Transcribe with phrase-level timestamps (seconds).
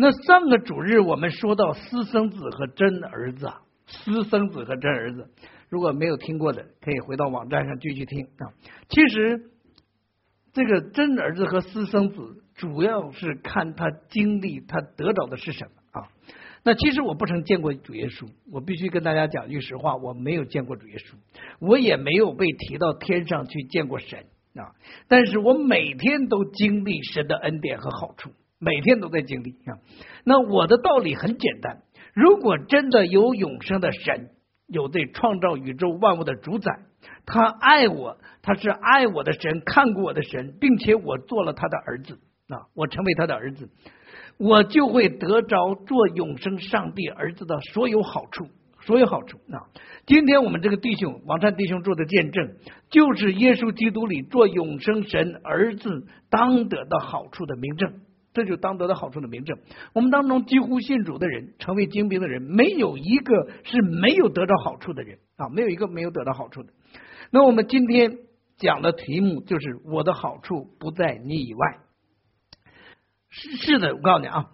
[0.00, 5.28] 那上个主日我们说到私生子和真儿子，啊，私生子和真儿子，
[5.68, 8.48] 如果没有听过的，可以回到网站上继续听啊。
[8.88, 9.50] 其实
[10.54, 16.08] 这个真儿子和私生子，主要是看他经历他得着的是什么啊。
[16.64, 21.12] 那其实我不曾见过主耶稣，我必须跟大家讲句实话，我没有见过主耶稣，
[21.58, 24.20] 我也没有被提到天上去见过神
[24.54, 24.72] 啊。
[25.08, 28.30] 但是我每天都经历神的恩典和好处，
[28.60, 29.80] 每天都在经历啊。
[30.22, 31.82] 那我的道理很简单，
[32.14, 34.30] 如果真的有永生的神，
[34.68, 36.70] 有这创造宇宙万物的主宰，
[37.26, 43.68] 他爱我，他是爱我的神，看过我的神，并且我做了他的儿子啊，我成为他的儿子。
[44.38, 48.46] 我就会得着做永生上帝儿子的所有好处，
[48.80, 49.68] 所有好处啊！
[50.06, 52.56] 今天我们这个弟兄王灿弟兄做的见证，
[52.88, 58.00] 就是耶稣基督里做永生神儿子当得的好处的明证，
[58.32, 59.58] 这就当得到好处的明证。
[59.92, 66.72] 我们当中几乎信主的人，成为精兵的人，没有一个是没有得到好处的人啊，没有一个没有得到好处的。
[67.30, 68.18] 那我们今天
[68.56, 71.78] 讲的题目就是我的好处不在你以外。
[73.28, 74.50] 是是的，我告诉你啊，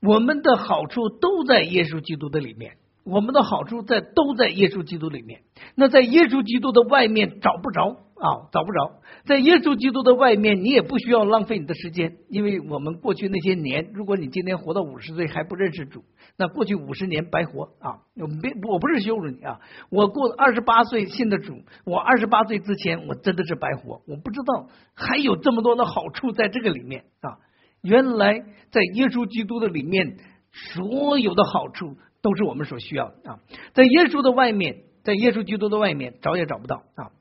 [0.00, 5.42] 我们的好处都在耶稣基督的里面，我们的好处在都在耶稣基督里面。
[5.74, 9.00] 那在耶稣基督的外面找不着啊，找不着。
[9.24, 16.04] 在耶稣基督的外面，你也不需要浪费你的时间，因为我们过去那些年，如果你今天活到五十岁还不认识主，
[16.36, 18.02] 那过去五十年白活啊！
[18.16, 27.38] 我别，我不是羞辱你啊，我过二十八岁信的主，我二十八岁之前我真的是白活，我不知道还有这么多的好处在这个里面啊。
[27.82, 30.16] 原来在耶稣基督的里面，
[30.50, 33.38] 所有的好处都是我们所需要的啊！
[33.74, 37.12] 在耶稣的外面，在耶稣基督的外面找也找不到啊！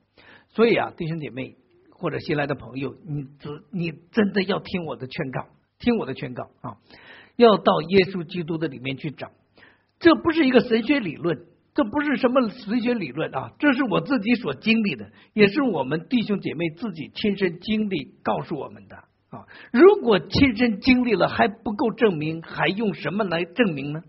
[0.57, 1.55] 所以啊，弟兄姐妹
[1.91, 5.45] 或者新来的朋友，你只你真的要听我的劝告，
[5.77, 6.77] 听我的劝告啊！
[7.35, 9.29] 要到耶稣基督的里面去找，
[9.99, 13.53] 这不是一个神学理论，这不是什么神学理论啊！
[13.59, 18.95] 这是我自己所经历的，也是我们弟兄姐妹自己亲身经历告诉我们的。
[19.29, 24.01] 啊，如果亲身经历了还不够证明，还用什么来证明呢？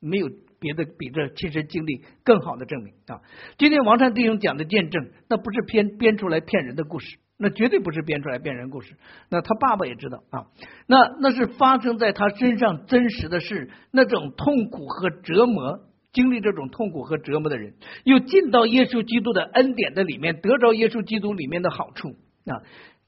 [0.00, 3.20] 没有别的比这亲身经历更好的证明啊！
[3.56, 8.94] 今天王禅弟兄讲的见证，那不是编编出来骗人的故事，那绝对不是编出来骗人故事。
[9.30, 10.46] 那他爸爸也知道啊，
[10.86, 15.80] 那那是发生在他身上真实的事，那种痛苦和折磨，
[16.12, 22.10] 经历这种痛苦和折磨的人，又进到耶稣基督的恩典的里面，得着耶稣基督里面的好处
[22.44, 22.60] 啊。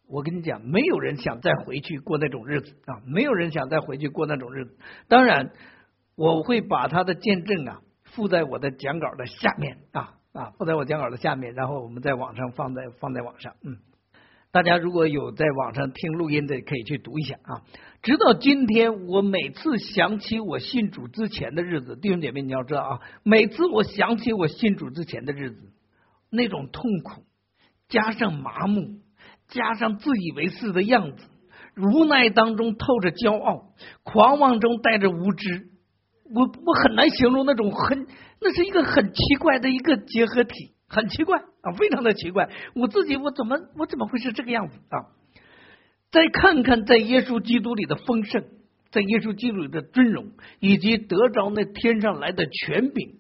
[0.09, 3.01] 我跟你讲，没有人想再回去过那种日子啊！
[3.07, 4.77] 没有人想再回去过那种日子。
[5.09, 5.53] 当然，
[6.17, 13.55] 我会把他的见证啊附在我的讲稿的下面啊啊，附在我讲稿的下面，然后我们在网上放在放在网上。
[13.63, 13.79] 嗯，
[14.51, 17.63] 大家如果有在网上听录音的，可以去读一下啊。
[18.03, 25.73] 直到今天，我每次想起我信主之前的日子，弟兄姐妹你要知道啊，每次我想起我信主之前的日子，
[26.31, 27.25] 那种痛苦
[27.89, 29.01] 加上麻木。
[29.49, 31.27] 加上自以为是的样子，
[31.77, 35.69] 无奈当中透着骄傲，狂妄中带着无知。
[36.35, 38.07] 我我很难形容那种很，
[38.41, 42.49] 那是一个很奇怪的一个结合体，很奇怪啊，非常的奇怪。
[42.75, 45.13] 我自己我怎么我怎么会是这个样子啊？
[46.11, 48.45] 再看看在耶稣基督里的丰盛，
[48.91, 53.17] 在耶稣基督里的尊荣，以及得着那天上来的权柄。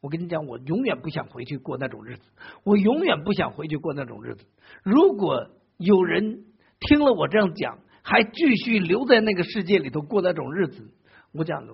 [0.00, 2.22] 我跟你讲，我永远不想回去过那种日子，
[2.64, 4.44] 我永远不想回去过那种日子。
[4.84, 6.44] 如果有人
[6.78, 10.92] 听了我这样讲，还继续留在那个世界里头过那种日子。
[11.32, 11.66] 我讲，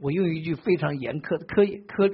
[0.00, 2.08] 我用一句非常严苛的、科科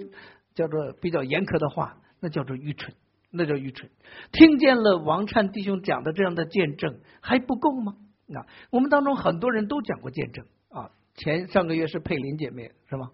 [0.54, 2.94] 叫做比较严苛的话，那叫做愚蠢，
[3.30, 3.90] 那叫愚蠢。
[4.32, 7.94] 听见了王灿弟兄讲的这样的见证，还不够吗？
[8.34, 10.90] 啊，我们当中很多人都讲过见证啊。
[11.14, 13.10] 前上个月是佩林姐妹是吗？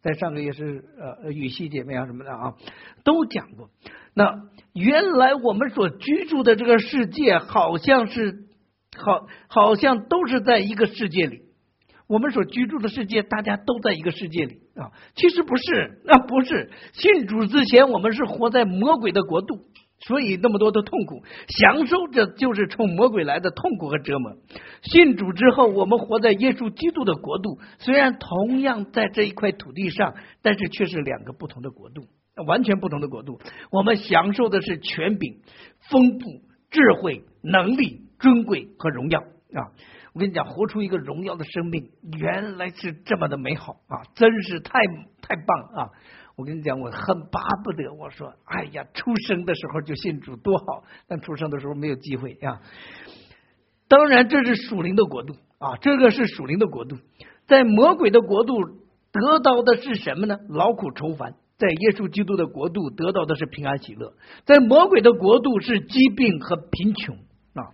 [0.00, 2.54] 在上个月是呃雨熙姐妹啊什么的啊，
[3.04, 3.70] 都讲过。
[4.14, 8.46] 那原来我们所居住的这个世界，好像是
[8.96, 11.42] 好，好像都是在一个世界里。
[12.12, 14.92] 我们所居住的世界，大家都在一个世界里啊。
[15.14, 16.70] 其实不是，那不是。
[16.92, 19.64] 信主之前，我们是活在魔鬼的国度，
[20.06, 24.36] 所以那么多的痛苦，享受着就是从魔鬼来的痛苦和折磨。
[24.82, 32.02] 信主之后，我们活在耶稣基督的国度，虽然同样在这一块土地上，但是却是两个不同的国度。
[32.46, 35.40] 完全不同的国度，我们享受的是权柄、
[35.90, 36.26] 丰富、
[36.70, 39.72] 智慧、能力、尊贵和荣耀啊！
[40.12, 44.02] 我跟你讲，活出一个荣耀的生命，原来是这么的美好啊！
[44.14, 44.78] 真是太
[45.22, 45.90] 太棒啊！
[46.36, 52.60] 我跟你讲，我很巴不得，我说，哎呀，出生的时候就信主多好，但出生的时候没有机会啊！
[53.88, 56.96] 当然，这是属灵的国度啊，这个是属灵的国度。
[57.46, 58.54] 在魔鬼的国度
[59.12, 60.38] 得到的是什么呢？
[60.48, 61.34] 劳苦愁烦。
[61.58, 67.14] 在耶稣基督的国度得到的是平安喜乐，在魔鬼的国度是疾病和贫穷
[67.54, 67.70] 啊，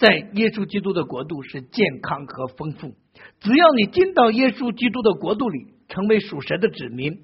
[0.00, 2.94] 在耶稣基督的国度是健康和丰富。
[3.38, 7.18] 只要你进到耶稣基督的国度里，成为属神的子民，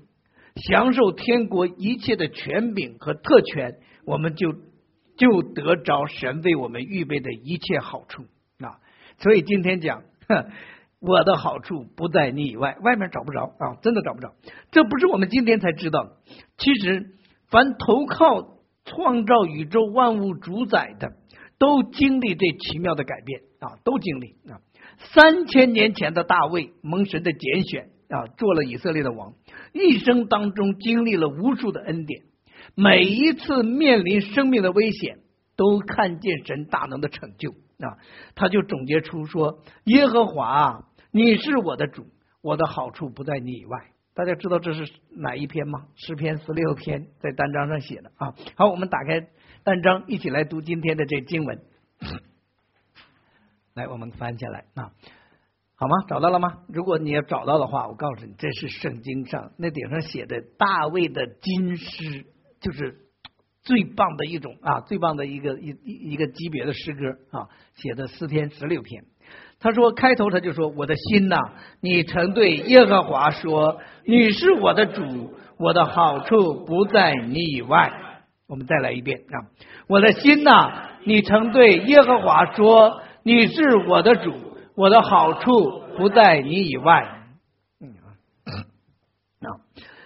[0.54, 4.52] 享受天国一切的权柄和特权，我们就
[5.16, 8.22] 就得着神为我们预备的一切好处
[8.58, 8.78] 啊。
[9.18, 10.02] 所以今天讲。
[10.98, 14.32] 我的好处不在你以外，外面找不着啊，真的找不着。
[14.72, 16.16] 这不是我们今天才知道。
[16.56, 17.14] 其实，
[17.50, 18.56] 凡投靠
[18.86, 21.12] 创造宇宙万物主宰的，
[21.58, 24.60] 都经历这奇妙的改变啊，都经历啊。
[25.12, 29.34] 三千年前的大卫蒙神的拣选啊，做了以色列的王，
[29.72, 32.22] 一生当中经历了无数的恩典，
[32.74, 35.18] 每一次面临生命的危险，
[35.56, 37.50] 都看见神大能的成就。
[37.50, 37.98] 啊，
[38.34, 42.06] 他就总结出说：“耶和华，你是我的主，
[42.40, 45.88] 我的好处不在你以外。”大家知道这是哪一篇吗？
[45.94, 48.32] 诗篇十六篇在单章上写的啊。
[48.54, 49.28] 好，我们打开
[49.66, 51.58] 单章，一起来读今天的这经文。
[53.74, 54.92] 来，我们翻起来啊，
[55.74, 56.04] 好吗？
[56.06, 56.58] 找到了吗？
[56.68, 62.26] 如果你要找到的话，我告诉你，这是圣经上那顶上写的大卫的金诗，
[62.60, 63.00] 就是。
[63.64, 69.02] 最棒的一种啊，最棒的一个一一一个级别的诗歌啊，写的四篇十六篇。
[69.58, 71.36] 他说开头他就说：“我的心呐，
[71.80, 77.90] 你曾对耶和华说，你是我的主，我的好处不在你以外。”
[78.48, 79.50] 我们再来一遍啊，
[79.88, 84.32] 我的心呐，你曾对耶和华说，你是我的主，
[84.76, 87.26] 我的好处不在你以外。
[87.80, 87.94] 嗯
[89.40, 89.58] 啊，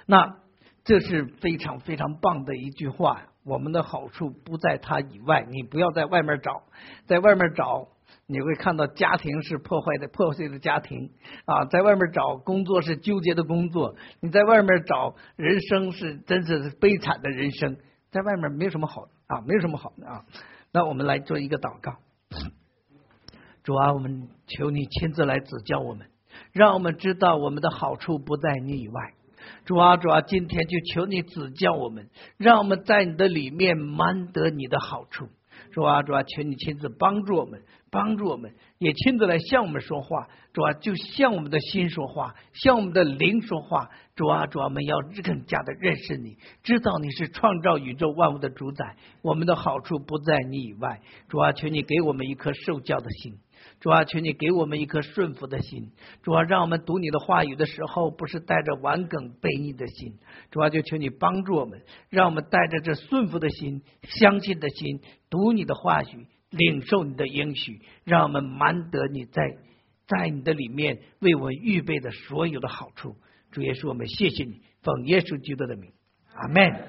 [0.06, 0.37] 那
[0.84, 3.22] 这是非常非常棒的一句话。
[3.42, 6.62] 我们的好处不在他以外，你不要在外面找，
[7.06, 7.88] 在外面找
[8.26, 11.10] 你会看到家庭是破坏的、破碎的家庭
[11.46, 17.76] 啊，在外面找工作是纠结的工作，你在外面找人生是真是悲惨的人生，
[18.10, 20.24] 在外面没有什么好啊，没有什么好的啊。
[20.72, 21.96] 那我们来做一个祷告，
[23.64, 26.06] 主啊，我们求你亲自来指教我们，
[26.52, 29.14] 让我们知道我们的好处不在你以外。
[29.64, 35.28] 主啊，主啊，今天就求你指教我们，让我们在你的里面满得你的好处。
[35.72, 40.28] 主啊，主啊，求你亲自帮助我们，帮助我们，也亲自来向我们说话。
[40.52, 43.90] 主啊，就向我们的心说话，向我们的灵说话。
[44.14, 48.96] 主啊，主啊，我们要更加的认识你，知道你是创造宇宙万物的主宰。
[49.22, 51.00] 我们的好处不在你以外。
[51.28, 53.38] 主啊，求你给我们一颗受教的心。
[53.81, 55.90] 主啊，求你给我们一颗顺服的心。
[56.22, 60.19] 主啊，让我们读你的话语的时候，不是带着顽梗背逆的心。
[60.50, 69.56] 主啊，就求你帮助我们，让我们带着这顺服的心、相信的心，读你的话语，领受你的应许，让我们满得你在
[70.06, 73.17] 在你的里面为我们预备的所有的好处。
[73.50, 75.93] 主耶稣，我们谢谢你，奉耶稣基督的名，
[76.35, 76.85] 阿门。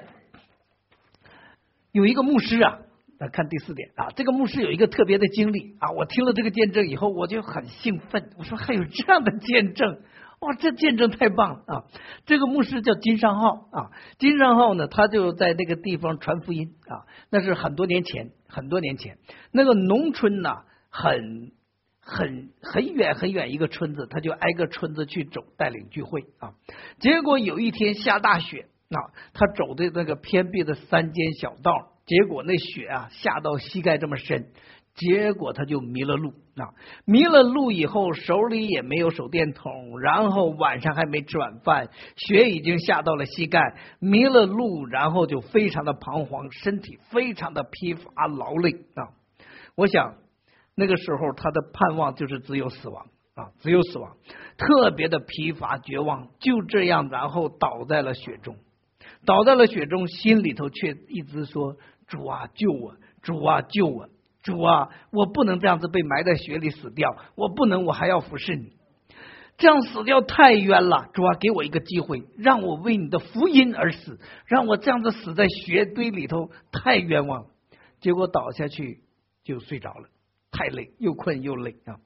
[1.92, 2.78] 有一个牧师啊。
[3.18, 8.30] 来看第四点啊，这个牧师有一个特别的经历啊，我听了这个见证以后，我就很兴奋。
[8.36, 10.00] 我说还有这样的见证，
[10.40, 11.84] 哇，这见证太棒了啊！
[12.26, 19.16] 这个牧师叫金尚浩啊，金尚浩呢，他就在那个地方传福音啊，那是很多年前，很多年前，
[19.50, 20.50] 那个农村呢，
[20.90, 21.52] 很
[22.00, 26.52] 很很远很远一个村子，他就挨个村子去走，带领聚会啊。
[27.00, 28.98] 结果有一天下大雪啊，
[29.32, 31.88] 他走的那个偏僻的山间小道。
[32.04, 34.50] 结果那雪啊下到膝盖这么深，
[34.94, 36.74] 结果他就迷了路啊！
[37.06, 49.16] 迷了路以后手里也没有手电筒，然后晚上还没吃晚饭，雪已经下到了膝盖，迷了路，然后就非常的彷徨，身体非常的疲乏劳累啊！
[49.76, 50.16] 我想
[50.74, 54.16] 那个时候他的盼望就是只有死亡啊，只有死亡，
[54.58, 58.56] 特别的疲乏绝望，就这样然后倒在了雪中，
[59.24, 61.76] 倒在了雪中，心里头却一直说。
[62.08, 62.96] 主啊，救我！
[63.22, 64.06] 主啊，救我！
[64.42, 68.72] 主啊，我不能这样子被埋在雪里死掉，我不能，我还要服侍你。
[69.56, 71.10] 这样死掉太冤了。
[71.12, 77.48] 主啊，给我一个机会，让我为你的福音而死，让我这样子死在雪堆里头，太冤枉了。
[78.00, 79.04] 结果倒下去
[79.44, 80.08] 就睡着了，
[80.50, 82.00] 太累，又困又累啊。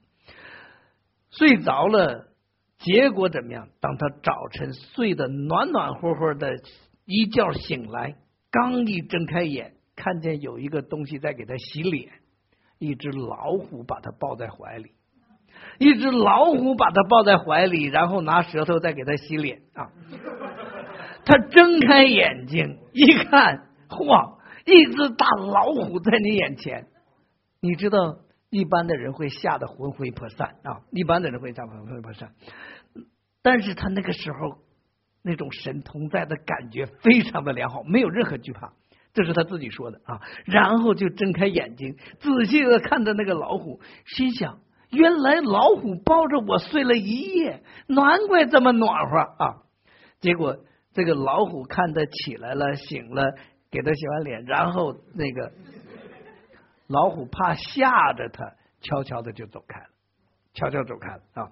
[1.31, 2.27] 睡着了，
[2.77, 3.69] 结果怎么样？
[3.81, 6.55] 当他早晨睡得暖暖和和的，
[7.05, 8.15] 一觉醒来，
[8.51, 9.73] 刚一睁开眼。
[9.99, 12.11] 看见有一个东西在给他洗脸，
[12.79, 14.91] 一只老虎把他抱在怀里，
[15.79, 19.89] 一只老虎把他抱在怀里，然后拿舌头再给他洗脸啊！
[21.25, 26.87] 他睁开眼睛一看，嚯，一只大老虎在你眼前，
[27.59, 28.19] 你知道
[28.49, 32.31] 一般的人会吓得魂飞魄散啊，一般的人会吓得魂飞魄散。
[33.41, 34.59] 但是他那个时候
[35.21, 38.73] 那种神同在的感觉非常的良好，没有任何惧怕，
[39.17, 40.21] 这是他自己说的啊。
[40.45, 44.59] 然后就睁开眼睛，仔细的看着那个老虎，心想：
[44.91, 49.63] 原来老虎抱着我睡了一夜，难怪这么暖和啊！
[50.19, 50.57] 结果
[50.93, 53.35] 这个老虎看他起来了，醒了，
[53.71, 55.51] 给他洗完脸，然后那个
[56.85, 59.87] 老虎怕吓着他，悄悄的就走开了，
[60.53, 61.49] 悄悄走开了啊。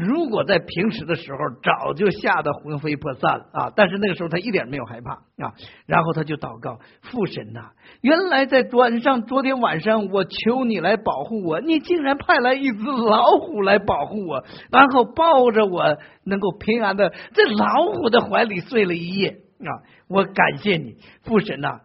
[0.00, 3.72] 如果在平时的时候，早就吓得魂飞魄散了啊！
[3.76, 5.52] 但是那个时候他一点没有害怕啊。
[5.86, 19.70] 然后他就祷告父神呐，原来在晚上，昨天晚上我求你来保护我，你竟然派来一只老虎来保护我，然后抱着我能够平安的在老虎的怀里睡了一夜啊！
[20.08, 21.80] 我感谢你，父神呐，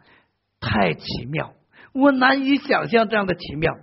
[0.62, 1.52] 太奇妙，
[1.94, 3.76] 我难以想象这样的奇妙，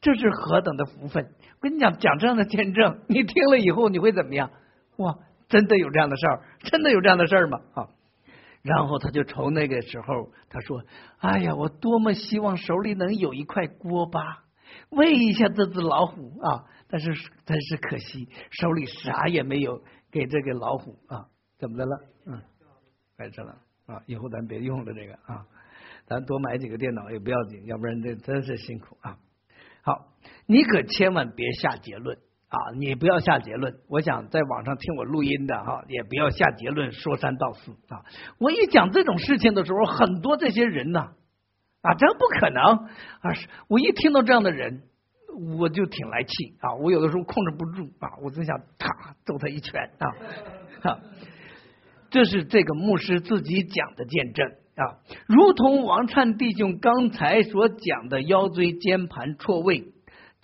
[0.00, 1.26] 这是何等的福分！
[1.60, 4.50] 跟你讲讲这样的见证， 你听了以后你会怎么样？
[4.96, 7.60] 哇，真的有这样的事儿，真的有这样的事儿吗？
[7.74, 7.88] 啊！
[8.62, 10.82] 然后他就从那个时候他说
[11.20, 14.44] ：“哎呀，我多么希望手里能有一块锅巴，
[14.90, 16.64] 喂一下这只老虎啊！
[16.88, 17.12] 但是
[17.44, 21.28] 但是可惜手里啥也没有给这个老虎啊！
[21.58, 22.00] 怎么的了？
[22.26, 22.42] 嗯，
[23.16, 24.02] 白吃了啊！
[24.06, 25.46] 以后咱别用了这个啊，
[26.06, 29.16] 咱多买几个电脑也不要紧，要不然这真是辛苦啊！
[29.82, 30.08] 好。”
[30.46, 32.16] 你可千万别下结论
[32.48, 32.56] 啊！
[32.78, 33.74] 你不要下结论。
[33.88, 38.04] 我想在网上听我录音的哈，也不要下结论，说三道四啊！
[38.38, 41.00] 我一讲这种事情的时候，很多这些人呢
[41.82, 43.32] 啊，这不可能啊！
[43.68, 44.84] 我一听到这样的人，
[45.58, 46.74] 我就挺来气啊！
[46.76, 50.06] 我有的时候控制不住啊，我真想啪揍他一拳啊！
[50.82, 50.98] 哈，
[52.10, 59.92] 这是这个牧师自己讲的见证啊，如同王灿弟兄刚才所讲的腰椎间盘错位。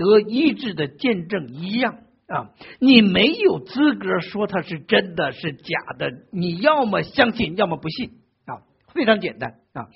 [0.03, 2.51] 得医治的见证一样啊！
[2.81, 8.11] 你没有资格说它是真的是假的，你要么相信，要么不信
[8.47, 8.65] 啊！
[8.95, 9.89] 非常简单啊！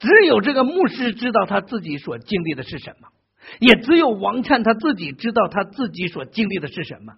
[0.00, 3.08] 只有这个牧师知道他自己所经历的是什么，
[3.60, 7.14] 也只有王灿他自己知道他自己所经历的是什么。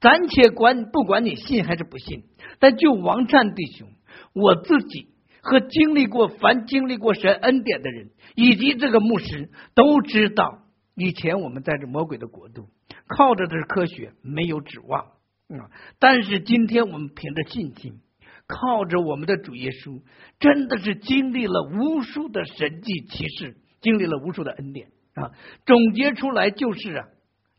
[0.00, 2.24] 暂且管不管你信还是不信，
[2.58, 3.88] 但就王灿弟兄，
[4.34, 5.08] 我自己
[5.40, 10.61] 和经历过凡经历过神恩典的人，以及这个牧师都知道。
[10.94, 12.68] 以前我们在这魔鬼的国度，
[13.08, 15.04] 靠着的是科学，没有指望
[15.48, 15.70] 啊。
[15.98, 18.00] 但是今天我们凭着信心，
[18.46, 20.02] 靠着我们的主耶稣，
[20.38, 25.30] 真的是经历了无数的神迹奇事，经历了无数的恩典啊。
[25.64, 27.08] 总结出来就是啊，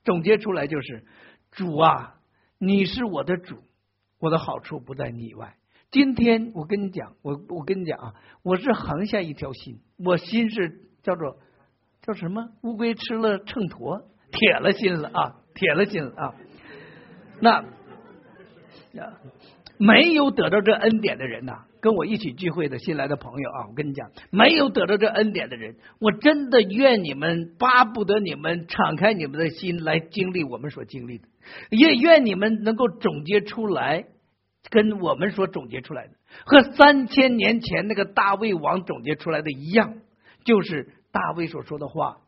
[0.04, 1.04] 总结出来就是
[1.50, 2.20] 主啊，
[2.60, 3.58] 你是我的主，
[4.20, 5.56] 我的好处不在你以外。
[5.90, 8.14] 今天我跟你讲，我我跟你讲啊，
[8.44, 11.40] 我是横下一条心，我心是叫做。
[12.06, 12.50] 叫什么？
[12.64, 15.36] 乌龟吃了秤砣，铁了心了啊！
[15.56, 16.36] 铁了心了啊！
[17.40, 17.64] 那
[19.78, 31.28] 没有得到这恩典的人呐，跟我一起聚会的新来的朋友啊，我跟你讲，没有得到这恩典的人，我真的愿你们巴不得你们敞开你们的心来经历我们所经历的，
[31.70, 34.08] 也愿你们能够总结出来，
[34.70, 36.14] 跟我们所总结出来的，
[36.46, 39.94] 和三千年前那个大胃王总结出来的一样，
[40.44, 40.90] 就是。
[41.14, 42.22] 大卫所说的话，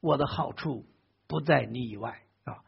[0.00, 0.86] 我的好处
[1.28, 2.64] 不在你以外啊。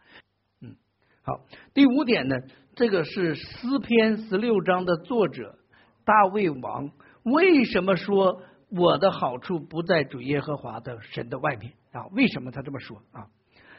[0.60, 0.76] 嗯，
[1.22, 1.40] 好，
[1.72, 2.36] 第五点呢，
[2.76, 5.58] 这个是诗篇十六章的作者
[6.04, 6.90] 大卫王
[7.22, 12.08] 为什么说我的好处不在主耶和华的神的外面啊？
[12.08, 13.28] 为什么他这么说啊？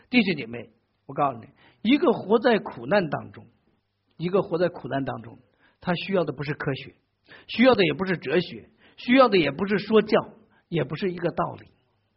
[0.09, 0.71] 弟兄姐妹，
[1.05, 1.47] 我告诉你，
[1.83, 3.45] 一个活在苦难当中，
[4.17, 5.37] 一个活在苦难当中，
[5.81, 6.95] 他需要的不是科学，
[7.45, 10.17] 需要的也不是哲学，需要的也不是说教，
[10.67, 11.67] 也不是一个道理。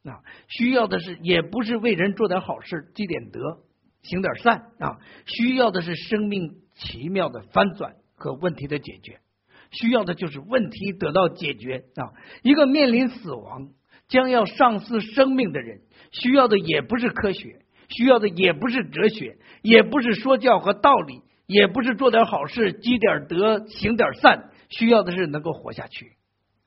[0.05, 3.59] 啊，需要的是，也不是为人做点好事、积点德、
[4.03, 9.21] 行点善啊，需要的是生命奇妙的翻转和问题的解决，
[9.71, 12.15] 需要的就是问题得到解决啊。
[12.43, 13.71] 一个面临死亡、
[14.09, 15.81] 将要丧失生命的人，
[16.13, 26.13] 需要的也不是科学，需要的也不是哲学，也不是说教和道理，也不是做点好事、积点德、行点善，需要的是能够活下去。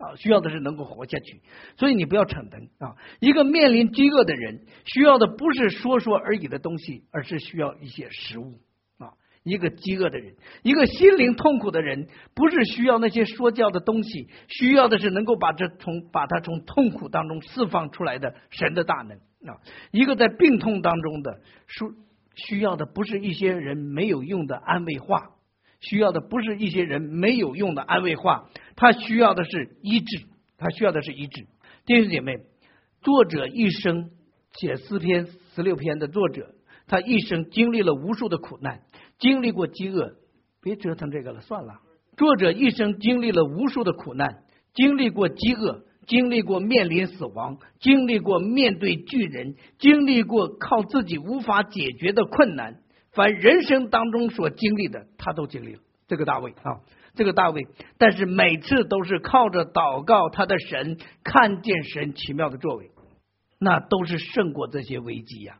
[0.01, 1.41] 啊，需要的是能够活下去，
[1.77, 2.95] 所以你不要逞能啊！
[3.19, 8.59] 一个面临饥饿的人，需要的不是说说而已的东西，而是需要一些食物
[8.97, 9.13] 啊！
[9.43, 19.17] 一个饥饿的人，一个心灵痛苦的人，不是需要那些说教的东西，需要的是能够把这从把他从痛苦当中释放出来的神的大能
[19.47, 19.61] 啊！
[19.91, 21.85] 一个在病痛当中的，需
[22.33, 25.31] 需要的不是一些人没有用的安慰话。
[25.81, 30.25] 需要的不是一些人没有用的安慰话，他需要的是医治，
[30.57, 31.45] 他需要的是医治。
[31.85, 32.37] 弟兄姐妹，
[33.01, 34.11] 作者一生
[34.53, 36.53] 写诗篇十六篇的作者，
[36.87, 38.81] 他一生经历了无数的苦难，
[39.17, 40.13] 经历过饥饿，
[40.61, 41.79] 别折腾这个了，算了。
[42.15, 44.43] 作者一生经历了无数的苦难，
[44.75, 52.81] 经历过饥饿，经历过面临死亡，经历过面对巨人，经历过靠自己无法解决的困难。
[53.13, 55.79] 凡人生当中所经历的，他都经历了。
[56.07, 56.81] 这个大卫啊，
[57.15, 62.91] 这个大卫，但是每次都是靠着祷告，他的神看见神奇妙的作为，
[63.59, 65.59] 那都是胜过这些危机呀。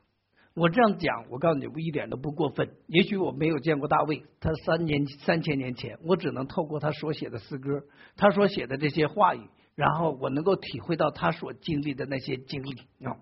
[0.54, 2.72] 我这样讲，我告诉你，我一点都不过分。
[2.88, 7.84] 也许我没有见过大卫，他三年三千年前，我只能透过他所写的诗歌，
[8.18, 9.42] 他所写的这些话语，
[9.76, 12.72] 然后我能够体会到他所经历的那些经历
[13.06, 13.16] 啊，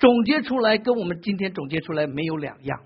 [0.00, 2.80] 总结出来跟我们今天总结出来没有两样。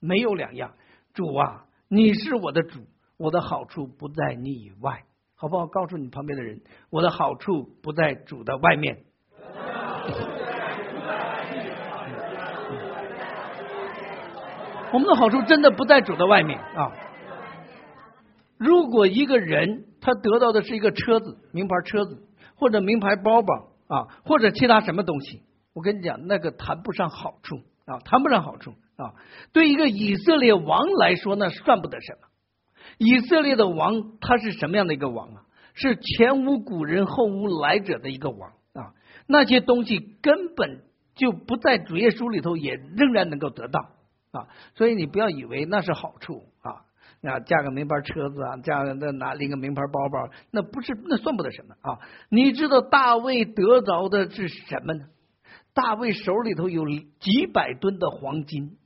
[0.00, 0.72] 没有两样，
[1.12, 2.80] 主啊，你是我的主，
[3.18, 5.04] 我的好处不在你以外，
[5.36, 5.66] 好不好？
[5.66, 9.04] 告诉你旁边的人，我的好处不在主的外面。
[14.92, 16.90] 我们的好处真的不在主的外面啊！
[18.58, 22.26] 如果一个人他得到的是一个车子，名牌车子，
[22.56, 25.42] 或者名牌包包啊，或者其他什么东西，
[25.74, 28.74] 我跟你讲，那个谈不上好处啊，谈不上好处。
[29.00, 29.14] 啊，
[29.52, 32.28] 对一个以色列王来说，那算不得什么。
[32.98, 35.42] 以色列的王他是什么样的一个王啊？
[35.72, 38.92] 是前无古人后无来者的一个王啊。
[39.26, 40.82] 那些东西根本
[41.14, 43.80] 就不在主页书里头，也仍然能够得到
[44.32, 44.48] 啊。
[44.74, 46.84] 所以你不要以为那是好处啊，
[47.22, 52.00] 啊，驾个名牌车子啊，驾个那拿拎个名牌包包，那不是那算不得什么啊。
[52.28, 55.06] 你知道大卫得着的是什么呢？
[55.72, 56.84] 大卫手里头有
[57.20, 58.76] 几百吨的黄金。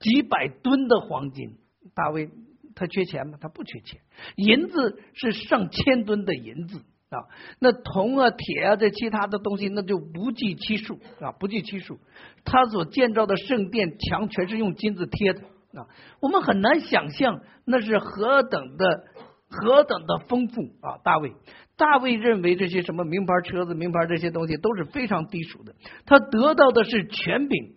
[0.00, 1.58] 几百吨的黄金，
[1.94, 2.30] 大卫
[2.74, 3.38] 他缺钱吗？
[3.40, 4.00] 他不缺钱。
[4.36, 6.78] 银子是上千吨的银子
[7.10, 7.28] 啊，
[7.60, 11.98] 那铜啊、铁啊这其他的东西那就不计其数啊，不计其数。
[12.44, 15.40] 他所建造的圣殿墙全是用金子贴的
[15.74, 15.86] 啊，
[16.20, 19.04] 我们很难想象那是何等的
[19.48, 20.98] 何等的丰富啊！
[21.04, 21.32] 大卫，
[21.76, 25.74] 大卫认为这些什么名牌车子、名牌这些东西都是非常低俗的，
[26.06, 27.74] 他得到的是权柄。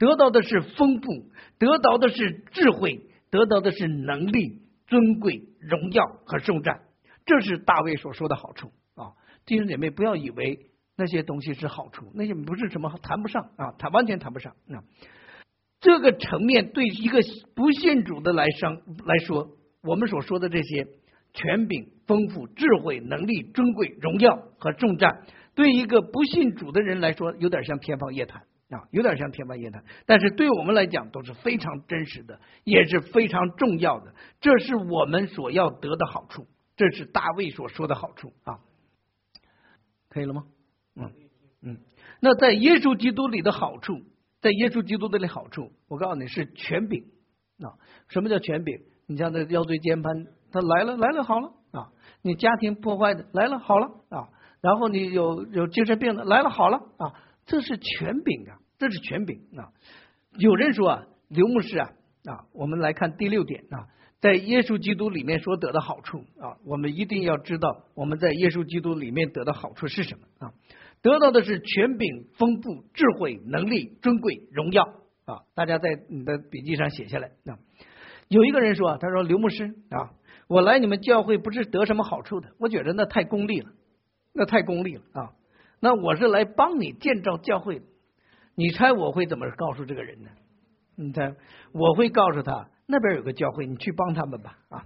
[0.00, 6.80] 得到的是丰富，得到的是智慧，得到的是能力、尊贵、荣耀和圣战，
[7.26, 9.12] 这是大卫所说的好处啊！
[9.44, 14.80] 弟兄姐妹，不要以为那些东西是好处，那些不是什么谈不上啊，谈完全谈不上啊。
[15.80, 17.20] 这个层面对一个
[17.54, 19.50] 不信主的来生来说，
[19.82, 20.86] 我们所说的这些
[21.34, 28.44] 权柄、丰富、智慧、能力、尊贵、荣耀和重战，对一个不信主的人来说，有点像天方夜谭。
[28.70, 34.14] 啊，有点像天方夜谭，但是对我们来讲都是非常真实的，也是非常重要的。
[34.40, 38.60] 这是我们所要得的好处，这是大卫所说的好处啊。
[40.08, 40.44] 可以了吗？
[40.94, 41.12] 嗯
[41.62, 41.78] 嗯。
[42.20, 44.02] 那在耶稣基督里的好处，
[44.40, 47.02] 在耶稣基督里好处，我告诉你是权柄
[47.58, 47.74] 啊。
[48.06, 48.80] 什么叫权柄？
[49.08, 51.90] 你像那腰椎间盘，他来了来了好了啊。
[52.22, 54.28] 你家庭破坏的来了好了啊。
[54.60, 57.26] 然后你有有精神病的来了好了啊。
[57.46, 59.68] 这是权柄啊，这是权柄啊！
[60.38, 61.90] 有人说啊，刘牧师啊
[62.24, 70.54] 啊，我们来看第六点啊，在耶稣基督里面所得的好处啊，我们一定要知道我们在耶稣基督里面得的好处是什么啊？
[71.02, 74.84] 得到的是权柄、丰富、智慧、能力、尊贵、荣耀
[75.26, 75.44] 啊！
[75.54, 77.58] 大家在你的笔记上写下来啊。
[78.28, 80.12] 有一个人说啊，他说刘牧师啊，
[80.48, 83.72] 我来你们教会不是得什么好处的，我觉得那太功利了，
[84.32, 85.32] 那太功利了啊。
[85.80, 87.84] 那我是来帮你建造教会的，
[88.60, 90.28] 你猜我会怎么告诉这个人呢？
[90.94, 91.34] 你猜
[91.72, 94.84] 我会告诉他那边有个教会，你去帮他们吧啊！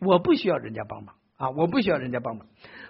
[0.00, 2.46] 我不需要人家帮忙啊，我不需要人家帮忙。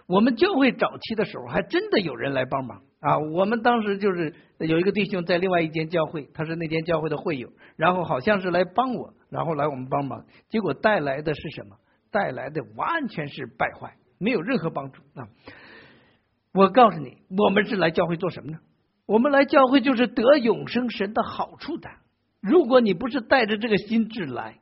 [0.07, 3.19] 我们教会早期的时候，还真的有人来帮忙啊。
[3.19, 11.79] 我们当时就是有一个弟兄在另外一间教会，他是那间教会的会友，然后好像是来帮我，然后来我们帮忙，结果带来的是什么？
[12.11, 15.29] 带来的完全是败坏，没有任何帮助啊。
[16.53, 18.59] 我告诉你，我们是来教会做什么呢？
[19.07, 21.91] 我们来教会就是得永生神的好处的。
[22.41, 24.59] 如果你不是带着这个心智来，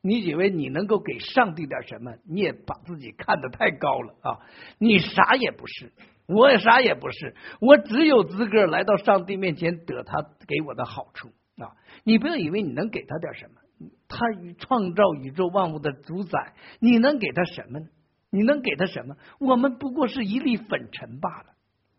[0.00, 2.14] 你以为你能够给上帝点什么？
[2.24, 4.38] 你也把自己看得太高了啊！
[4.78, 5.92] 你啥也不是，
[6.26, 11.76] 我也啥也不是，我只有资格来到上帝面前得他给我的好处啊！
[12.04, 14.18] 你不要以为你能给他点什么，他
[14.58, 17.86] 创造宇宙万物的主宰，你能给他什么呢？
[18.30, 19.16] 你能给他什么？
[19.40, 21.46] 我们不过是一粒粉尘罢了，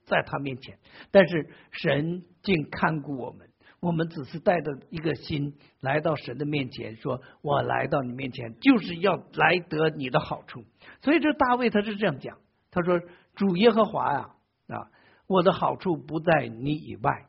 [0.10, 0.78] 在他面前。
[1.12, 3.48] 但是神竟看顾我们，
[3.80, 10.66] 我们只是带着一个心来到神的面前，说：“我来到你面前，就是要来得你的好处。”
[11.02, 12.38] 所以这大卫他是这样讲，
[12.72, 13.00] 他说
[13.36, 14.36] ：“主耶和华呀，
[14.68, 14.92] 啊，
[15.28, 17.28] 我的好处不在你以外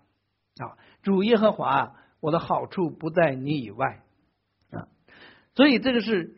[0.56, 0.76] 啊。
[1.02, 4.02] 主耶和华，啊我的好处不在你以外
[4.70, 4.88] 啊。
[5.54, 6.36] 所以这个是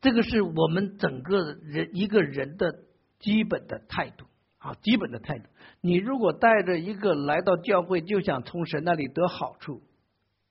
[0.00, 2.84] 这个是我们整个人一个人的
[3.18, 4.26] 基本的态度
[4.58, 5.44] 啊，基本的态度。
[5.80, 9.82] 你如果带着一个来到教会就想从神那里得好处，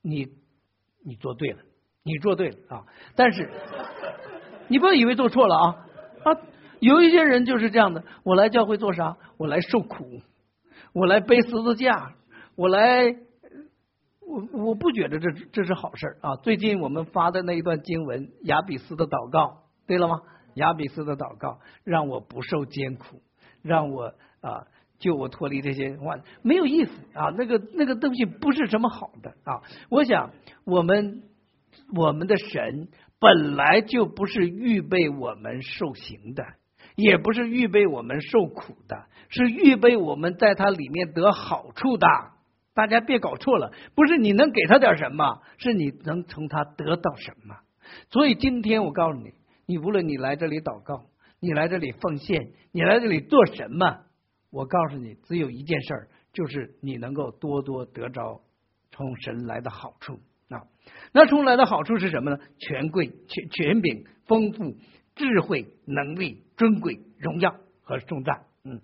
[0.02, 0.28] 你
[1.04, 1.60] 你做对了，
[2.04, 2.86] 你做对了啊。
[3.15, 3.50] 但是
[4.68, 5.86] 你不要以为做错了啊
[6.24, 6.38] 啊！
[6.80, 9.18] 有一些人就是这样的，我来教会做啥？
[9.38, 10.22] 我来受苦，
[10.94, 12.13] 我来背十字架，
[12.56, 13.06] 我来，
[14.22, 16.36] 我我不觉得这这是好事啊。
[16.38, 20.22] 最近我们发的那一段经文，亚比斯的祷告，对了吗？
[20.56, 23.22] 亚比斯的祷告让我不受艰苦，
[23.65, 24.67] 让我啊。
[24.97, 27.30] 救我脱离这些话没有意思啊！
[27.38, 29.62] 那个那个东西不是什么好的啊！
[29.89, 30.32] 我想
[30.63, 31.21] 我们
[31.93, 32.88] 我们的神
[33.19, 36.45] 本来就不是预备我们受刑的，
[36.95, 42.08] 也不是预备我们受苦的，是预备我们在它里面得好处的。
[42.73, 47.58] 大家别搞错了，不是你能给他点什么，是你能从他得到什么。
[48.12, 49.34] 所以今天我告诉你，
[49.65, 51.04] 你无论你来这里祷告，
[51.45, 54.01] 你来这里奉献，你来这里做什么。
[54.49, 58.41] 我告诉你，只有一件事儿，就是你能够多多得着
[58.89, 60.63] 从神来的好处啊。
[61.12, 62.39] 那从来的好处是什么呢？
[62.58, 64.75] 权贵、权权柄、丰富、
[65.15, 68.45] 智慧、能力、尊贵、荣耀和重赞。
[68.63, 68.81] 嗯，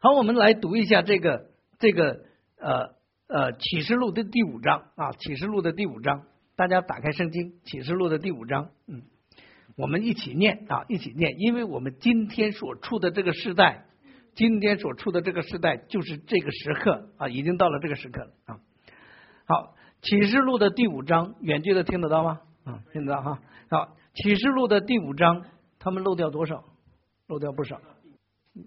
[0.00, 2.24] 好，我们来读一下这个这个
[2.58, 2.94] 呃
[3.26, 6.22] 呃启示录的第五章啊，启示录的第五章，
[6.54, 9.02] 大家打开圣经，启示录的第五章，嗯，
[9.76, 13.86] 我们一起念啊，一起念，因为我们今天所处的这个时代。
[14.36, 18.58] 今天所处的这个时代就是这个时刻啊，已经到了这个时刻了啊。
[19.46, 22.40] 好，启示录的第五章，远距的听得到吗？
[22.64, 23.38] 啊，听得到哈。
[23.70, 25.44] 好，启示录的第五章，
[25.78, 26.64] 他们漏掉多少？
[27.28, 27.80] 漏掉不少，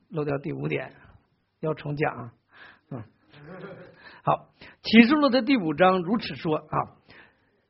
[0.07, 0.93] 漏掉第五点，
[1.59, 2.33] 要重讲啊。
[2.91, 3.03] 嗯，
[4.23, 4.47] 好，
[4.83, 6.95] 启示录的第五章如此说啊，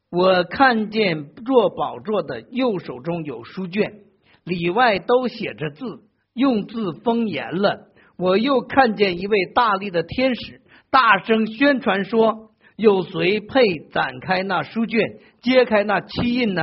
[0.10, 4.02] 我看见做宝座的右手中有书卷，
[4.44, 6.04] 里外都写着字。
[6.34, 7.88] 用字封严了。
[8.16, 16.62] 我又看见一位大力的天使，大声宣传说：“有谁配展开那书卷，揭开那七印呢？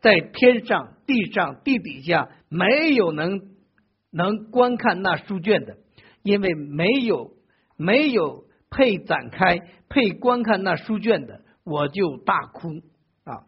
[0.00, 3.42] 在天上、地上、地底下，没有能
[4.10, 5.76] 能观看那书卷的，
[6.24, 7.30] 因为没有
[7.76, 12.68] 没有配展开、配观看那书卷的，我就大哭
[13.24, 13.44] 啊！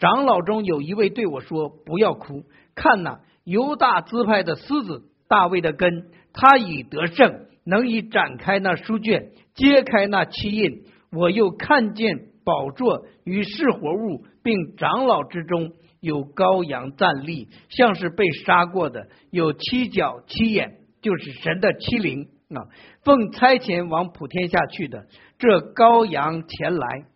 [0.00, 10.84] 长老中有一位对我说：‘不要哭，看呐。’”犹大支派的狮子大卫的根，他已得胜，能以展开那书卷，揭开那七印。
[11.10, 22.68] 我又看见宝座与是活物，并长老之中有羔羊站立，像是被杀过的，有七角七眼，就是神的七灵啊。
[23.02, 25.06] 奉差遣往普天下去的
[25.38, 27.06] 这羔羊前来，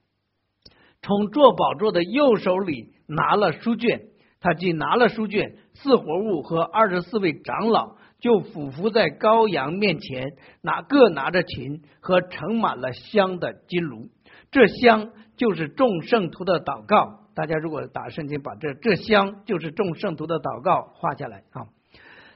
[1.02, 4.02] 从坐宝座的右手里拿了书卷，
[4.40, 5.56] 他既拿了书卷。
[5.74, 14.10] 四活物和二十四位长老就俯伏在羔羊面前，拿各拿着琴和盛满了香的金炉。
[14.50, 17.20] 这香就是众圣徒的祷告。
[17.34, 21.66] 大家如果打圣经，把这这香就是众圣徒的祷告画下来啊。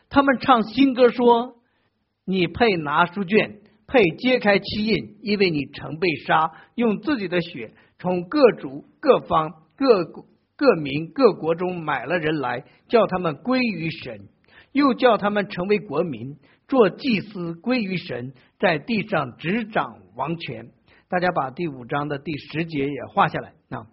[0.08, 1.56] 他们唱新歌说
[2.24, 10.24] ：“你配拿书卷，配揭开七印，因为你曾被杀，用自己的血从各族、各方、各。”
[10.58, 14.30] 各民各国中买了人来，叫他们归于神，
[14.72, 20.70] 又叫他们成为国民，做祭司归于神，在地上执掌王权。
[21.10, 23.84] 大家把第五章的第十节也画下来啊。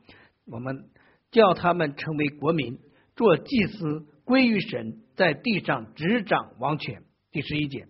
[0.45, 0.85] 我们
[1.31, 2.79] 叫他们成为国民，
[3.17, 7.03] 做祭司归于神，在地上执掌王权。
[7.33, 7.87] 第十一节，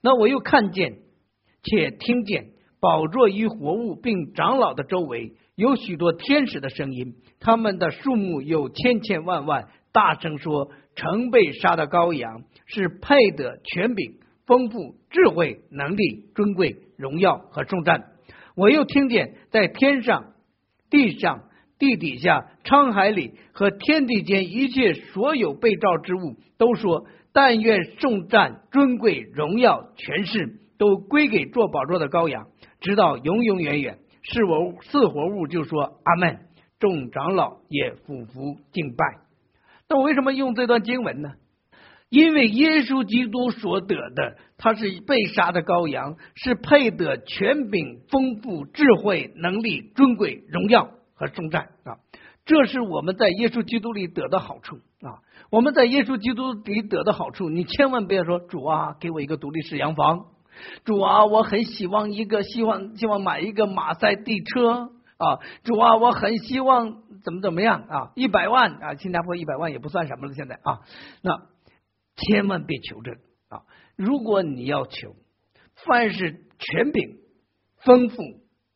[0.00, 1.00] 那我又看见
[1.62, 5.36] 且听见宝座与活物并长老的周围。
[5.56, 18.04] 有许多天使的声音，他们的数目有千千万万，大声说：“曾被杀的羔羊是配得权柄、丰富、智慧、能力、尊贵、荣耀和重赞。”
[18.54, 20.34] 我又听见在天上、
[20.90, 21.44] 地上、
[21.78, 32.48] 地底下、沧海里和天地间一切所有被造之物都说：“但愿重赞、尊贵、荣耀、权势都归给做宝座的羔羊，
[32.80, 33.98] 直到永永远远。”
[34.32, 36.40] 是我四活物就说阿门，
[36.78, 39.04] 众长老也俯伏敬拜。
[39.88, 41.34] 那我为什么用这段经文呢？
[42.08, 51.98] 因为耶稣基督所得的，他是被杀的羔羊，是配得权柄、丰富、智慧、能力、尊贵、荣耀和颂赞啊！
[52.44, 55.18] 这是我们在耶稣基督里得的好处啊！
[55.50, 60.26] 我们在耶稣基督里得的好处，你千万不要说主啊，给我一个独立式洋房，
[60.84, 64.92] 主啊，我很希望一个希望希望买一个马赛地车。
[65.18, 70.80] 啊，主啊，我很希望怎么怎么样啊，一百万啊，新加坡一百万也不算什么了，现在啊，
[71.22, 71.46] 那
[72.16, 73.12] 千万别求这
[73.48, 73.62] 啊，
[73.96, 75.16] 如果你要求，
[75.86, 77.16] 凡是权柄、
[77.78, 78.22] 丰富、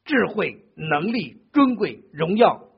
[0.07, 2.71] 智慧、能力、尊贵、荣耀，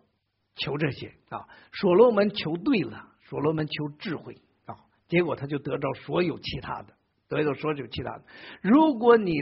[0.57, 4.75] 求这些啊，所罗门求对了，所罗门求智慧啊，
[5.07, 6.95] 结果他就得着所有其他的。
[7.33, 8.25] 所以说就其他的，
[8.61, 9.41] 如果你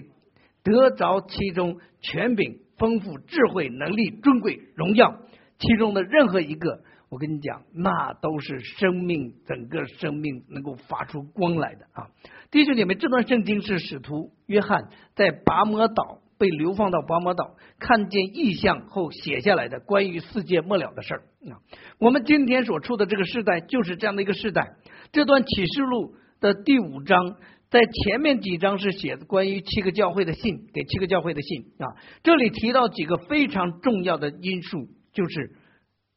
[0.62, 5.16] 得着其中权柄、丰富、智慧、能力、尊贵、荣耀，
[5.58, 12.06] 其中的任何一个，我跟你讲，那都是生命整个生命能够发出光来的啊！
[12.52, 21.58] 弟兄姐妹，这段圣经是使徒约翰在拔摩岛被流放到拔摩岛，看见异象后写下来的关于世界末了的事儿啊！
[21.98, 24.76] 我们今天所处的这个时代就是这样的一个时代。
[25.10, 27.34] 这段启示录的第五章。
[27.70, 31.86] 在前面几章是写的关于七个教会的信，给七个教会的信啊。
[32.24, 35.54] 这里提到几个非常重要的因素，就是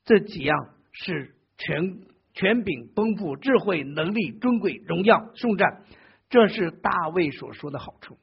[0.04, 0.58] 这几样
[0.92, 2.00] 是权
[2.34, 5.84] 权柄、丰富、智慧、能力、尊贵、荣耀、颂赞，
[6.28, 8.18] 这是大卫所说的好处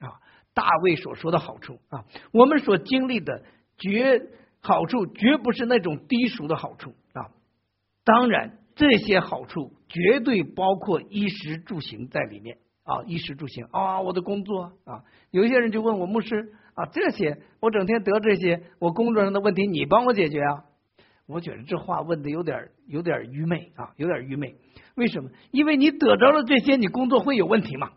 [0.00, 0.20] 啊。
[0.52, 3.44] 大卫所说的好处啊，我们所经历的
[3.78, 4.20] 绝
[4.60, 7.32] 好处，绝不是那种低俗的好处啊。
[8.04, 12.58] 当然，这些好处绝对包括衣食住行在里面。
[12.84, 20.64] 啊，衣食住行啊，我的工作啊，有一些人就问我牧师啊，这些我整天得这些，我工作上的问题你帮我解决啊？
[21.26, 24.56] 我觉得这话问的有点有点愚昧啊，有点愚昧。
[24.94, 25.30] 为什么？
[25.50, 27.90] 因为你得着了这些，你工作会有问题吗？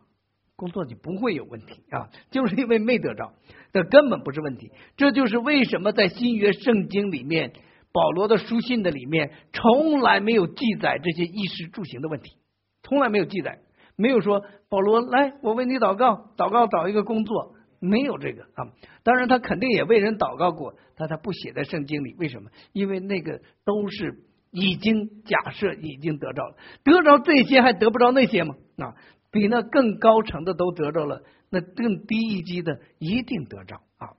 [0.55, 3.33] 工作你不会有问题啊，就是因为没得着，
[3.73, 4.71] 这根本不是问题。
[4.95, 7.51] 这就是为什么在新约圣经里面，
[7.91, 12.37] 保罗的书信的里面从来没有记载这些衣食住行的问题，
[12.81, 13.59] 从来没有记载。
[13.97, 18.71] 没有说保罗来，我为你祷告，祷告找一个工作，没有这个啊。
[19.03, 22.15] 当然，他肯定也为人祷告过，但他不写在圣经里。
[22.19, 22.51] 为什么？
[22.73, 28.53] 因为那个都是已经假设已经得着了，得着这些还得不着那些吗？
[28.77, 28.93] 啊，
[29.31, 34.13] 比那更高层的都得着了，那更低一级的一定得着啊。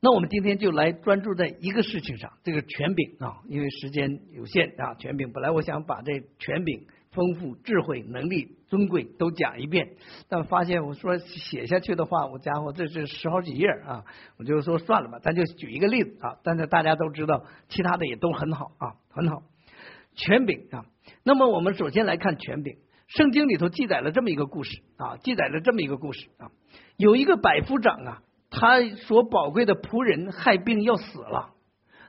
[0.00, 6.86] 那我们今天就来专注在一个事情上，这个权柄啊，因为时间有限啊，权柄本来我想把这权柄。
[7.10, 9.96] 丰富智慧能力尊贵都讲一遍，
[10.28, 14.04] 但发现我说写下去的话，我家伙这是十好几页啊！
[14.38, 16.36] 我就说算了吧，咱就举一个例子啊。
[16.42, 19.42] 但是大家都知道，其他的也都很好啊，很好。
[20.14, 20.84] 权柄啊，
[21.24, 22.76] 那么我们首先来看权柄。
[23.06, 26.50] 圣经里头记载了这么一个故事啊，记载了这么一个故事啊，
[26.98, 31.54] 有一个百夫长啊，他所宝贵的仆人害病要死了，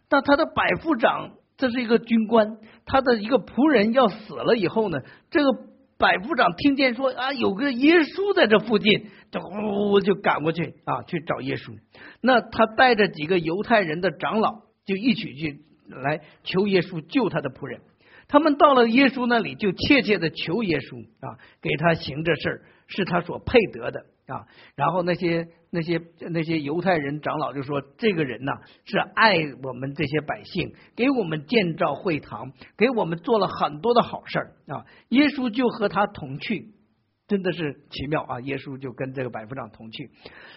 [0.09, 1.38] 那他的百夫长。
[1.59, 4.97] 这是一个军官，他的一个仆人要死了以后呢，
[5.29, 5.51] 这个
[5.97, 11.73] 百夫长听见说啊，有个耶稣在这附近，就呼就赶过去啊，去找耶稣。
[12.21, 17.81] 那他带着几个犹太人的长老，就一起去来求耶稣救他的仆人。
[18.29, 24.05] 他们到了耶稣那里，就切切的求耶稣啊，给他行这事儿，是他所配得的。
[24.29, 28.51] 啊，然后那些那些那些犹太人长老就说：“这个人呐，
[28.85, 36.73] 是爱我们这些百姓，给我们建造会堂，给我们做了很多的好事儿啊。”耶稣就和他同去，
[37.27, 38.39] 真的是奇妙啊！
[38.41, 40.11] 耶稣就跟这个百夫长同去，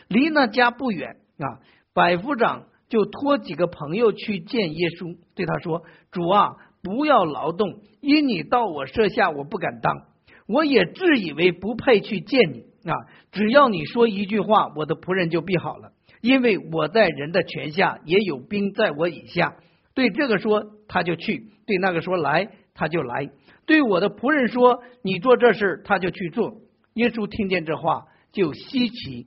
[0.09, 1.61] 离那家不远啊。
[1.95, 5.83] 百夫长就托几个朋友去见耶稣，对他说
[6.13, 10.09] ：“主啊，不要劳动，因你到我舍下，我不敢当，
[10.47, 12.95] 我也自以为不配去见你。”啊！
[13.31, 19.57] 只要你说一句话，我的仆人就必好了，因为我在人的权下，也有兵在我以下。
[19.95, 23.31] 对这个说，他就去；对那个说来，他就来；
[23.67, 26.63] 对我的仆人说，你做这事，他就去做。
[26.95, 29.27] 耶稣听见这话，就稀奇，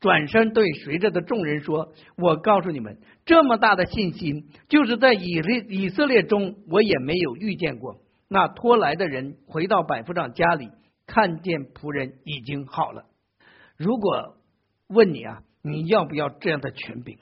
[0.00, 7.96] 转身对随着的众人说：“我告诉你们，这么大的信心，就是在以列以色列中，我也没有遇见过。”
[8.28, 10.70] 那拖来的人回到百夫长家里。
[11.12, 13.04] 看见仆人已经好了。
[13.76, 14.38] 如果
[14.88, 17.18] 问你啊，你要不要这样的权柄？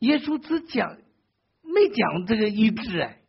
[0.00, 0.98] 耶稣只讲
[1.62, 3.20] 没讲这个医治哎，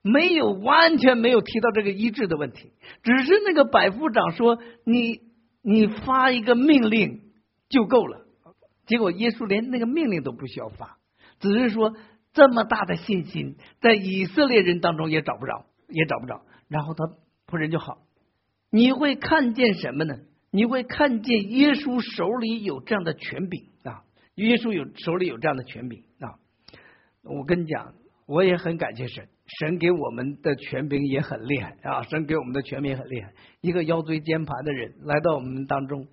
[0.00, 5.20] 没有完全没有提到这个医治的问题，只是那个百夫长说你
[5.60, 7.20] 你发一个命令
[7.68, 8.24] 就够了。
[8.86, 10.96] 结果耶稣连那个命令都不需要发，
[11.40, 11.94] 只是说
[12.32, 16.40] 这么大的信心在以色列人当中也找不着，也找不着。
[16.68, 17.04] 然后他
[17.46, 17.98] 仆人就好。
[18.72, 20.14] 你会看见什么呢？
[20.50, 24.02] 你会看见耶稣手里有这样的权柄啊！
[24.34, 26.40] 耶稣有手里有这样的权柄啊！
[27.22, 27.94] 我跟你讲，
[28.26, 29.28] 我也很感谢神，
[29.60, 32.02] 神给我们的权柄也很厉害啊！
[32.02, 33.34] 神给我们的权柄也很厉害。
[33.60, 36.06] 一个腰椎间盘的人来到我们当中，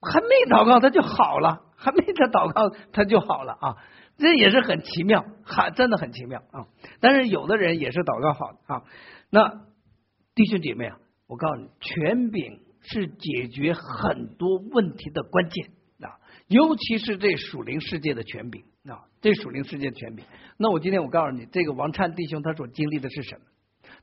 [0.00, 3.76] 还没祷告他就好了，还没他祷告他就好了啊，
[4.16, 6.68] 这也是很奇妙，还真的很奇妙啊。
[7.00, 8.82] 但是有的人也是祷告好的啊。
[9.30, 9.48] 那
[10.34, 10.98] 弟兄姐妹啊，
[11.32, 15.70] 我告诉你，权柄是解决很多问题的关键
[16.02, 20.26] 啊，尤其是这属灵世界的权柄啊，这属灵世界的权柄。
[20.58, 23.46] 那我今天我告诉你，这个王灿弟兄他所经历的是什么？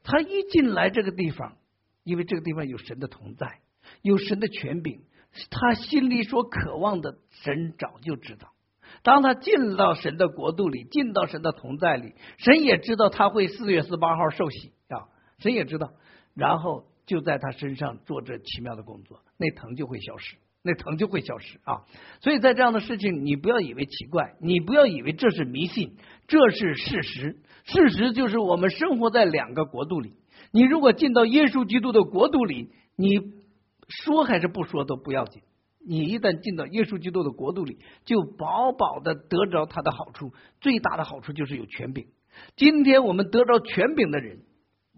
[0.02, 1.58] 他一进来这个地方，
[2.04, 3.60] 因为这个地方有神的同在，
[4.02, 5.04] 有神的权柄。
[5.52, 8.48] 他心里所渴望的，神早就知道。
[9.04, 15.06] 当他进到神的国度里，进到神的同在里，神也知道他会四月十八号受洗啊，
[15.38, 15.92] 神也知道。
[16.34, 21.84] 然后就在他身上做这奇妙的工作，那疼就会消失，那疼就会消失啊。
[22.22, 27.42] 所以在这样的事情，你不要以为奇怪，你不要以为这是迷信，这是事实。
[27.66, 30.14] 事实就是我们生活在两个国度里。
[30.54, 33.38] 你如果进到耶稣基督的国度里，你。
[33.92, 35.42] 说还是不说都不要紧，
[35.84, 40.32] 你一旦进到耶稣基督的国度里，就饱饱的得着他的好处。
[40.62, 42.06] 最大的好处就是有权柄。
[42.56, 44.42] 今天我们得着权柄的人，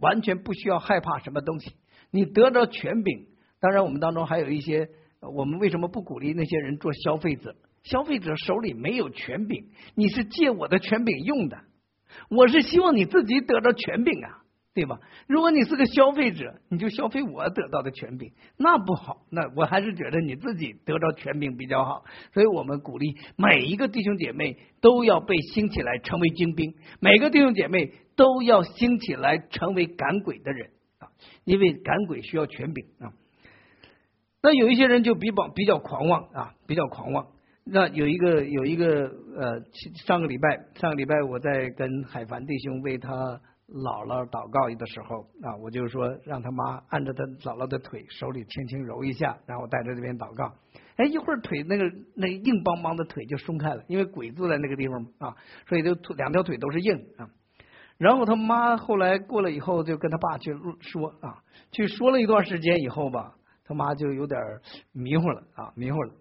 [0.01, 1.71] 完全不需要害怕什么东西。
[2.11, 3.27] 你得着权柄，
[3.59, 4.89] 当然我们当中还有一些，
[5.21, 7.55] 我们为什么不鼓励那些人做消费者？
[7.83, 11.57] 消费者手里没有权柄，你是借我的权柄用的。
[12.29, 14.37] 我是希望你自己得着权柄啊。
[14.73, 15.01] 对吧？
[15.27, 19.17] 如果你是个消费者，你就消费我得到的权柄，那不好。
[19.29, 22.05] 那我还是觉得你自己得到权柄比较好。
[22.33, 30.69] 所以我们鼓励每一个弟兄姐妹都要被兴起来成为精兵，每个弟兄姐妹都要兴起来成为赶鬼的人
[31.01, 31.11] 啊！
[31.43, 33.11] 因为赶鬼需要权柄啊。
[34.41, 37.27] 那有一些人就比较比较狂妄啊，比较狂妄。
[37.65, 39.61] 那有一个有一个呃，
[40.05, 43.41] 上个礼拜上个礼拜我在跟海凡弟兄为他。
[43.71, 50.53] 姥姥祷告的时候啊，我就说让他妈按着他姥姥的腿，手里轻轻揉一下，然后带着这边祷告。
[50.97, 55.37] 哎，一会儿腿那个那硬邦邦的腿就松开了，因为鬼坐在那个地方啊，
[55.69, 57.29] 所以就两条腿都是硬啊。
[58.01, 61.37] 然后他妈后来过了以后，就跟他爸去说啊，
[61.71, 64.41] 去说了一段时间以后吧，他妈就有点
[64.91, 66.11] 迷糊了啊，迷糊了。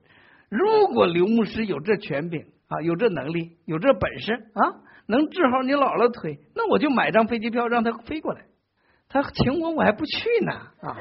[0.51, 4.83] 如果刘牧师有这权柄啊，有这能力，有这本事啊。
[5.07, 8.43] 能治好你姥姥腿，那我就买张飞机票让他飞过来。
[9.09, 10.97] 他请我，我还不去呢啊！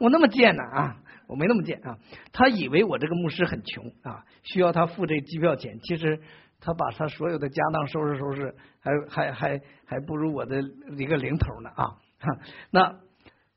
[0.00, 0.96] 我那么贱呢啊！
[1.28, 1.98] 我没那么贱啊！
[2.32, 5.78] 他以为我这个牧师很穷啊，需要他付这机票钱。
[5.82, 6.18] 其实
[6.60, 10.60] 他把他所有的家当收拾收拾，还还还还不如我的
[10.96, 11.96] 一个零头呢啊！
[12.70, 12.98] 那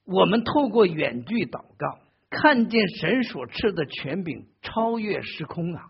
[0.05, 5.85] 我们透过远距祷告，看见神所赐的权柄超越时空啊！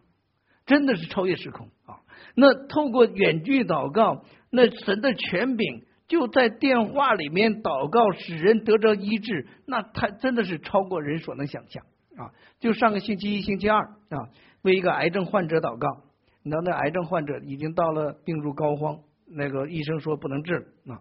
[0.65, 1.99] 真的是超越时空啊！
[2.35, 9.47] 那透过远距祷告，那神的权柄就在电话里面祷告，使人得着医治。
[9.65, 11.83] 那他真的是超过人所能想象
[12.17, 12.31] 啊！
[12.59, 14.29] 就上个星期一、星期二啊，
[14.61, 16.03] 为一个癌症患者祷告，
[16.49, 20.53] 那那癌症患者已经到了病入膏肓，那个医生说不能治
[20.85, 20.99] 了啊。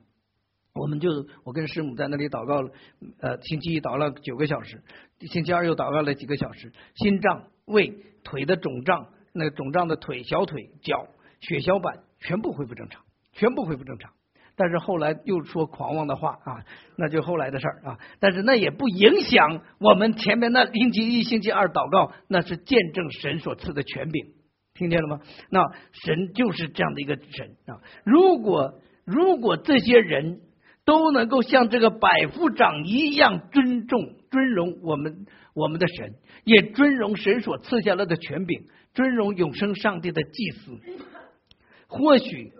[0.75, 1.09] 我们就
[1.45, 2.71] 我跟师母在那里祷告了，
[3.21, 4.83] 呃，星期一祷了九个小时，
[5.21, 11.09] 星期二又祷告了几个小时，心脏、胃、腿的肿胀，那肿胀的腿、小腿、脚。
[11.41, 14.11] 血小板全部恢复正常，全部恢复正常。
[14.57, 16.65] 但是后来又说狂妄的话啊，
[16.97, 17.99] 那就后来的事儿啊。
[18.19, 24.27] 但是那也不影响我们前面那星期一、星期二祷告，那是见证神所赐的权柄，
[24.79, 25.21] 听见了吗？
[25.51, 25.61] 那
[26.05, 27.83] 神就是这样的一个神啊。
[28.05, 30.41] 如果如果这些人
[30.85, 36.15] 都能够像这个百夫长一样尊重、尊荣我们我们的神，
[36.45, 40.79] 也尊荣神所赐下来的权柄，尊荣永生上帝的祭司。
[41.89, 42.53] 或许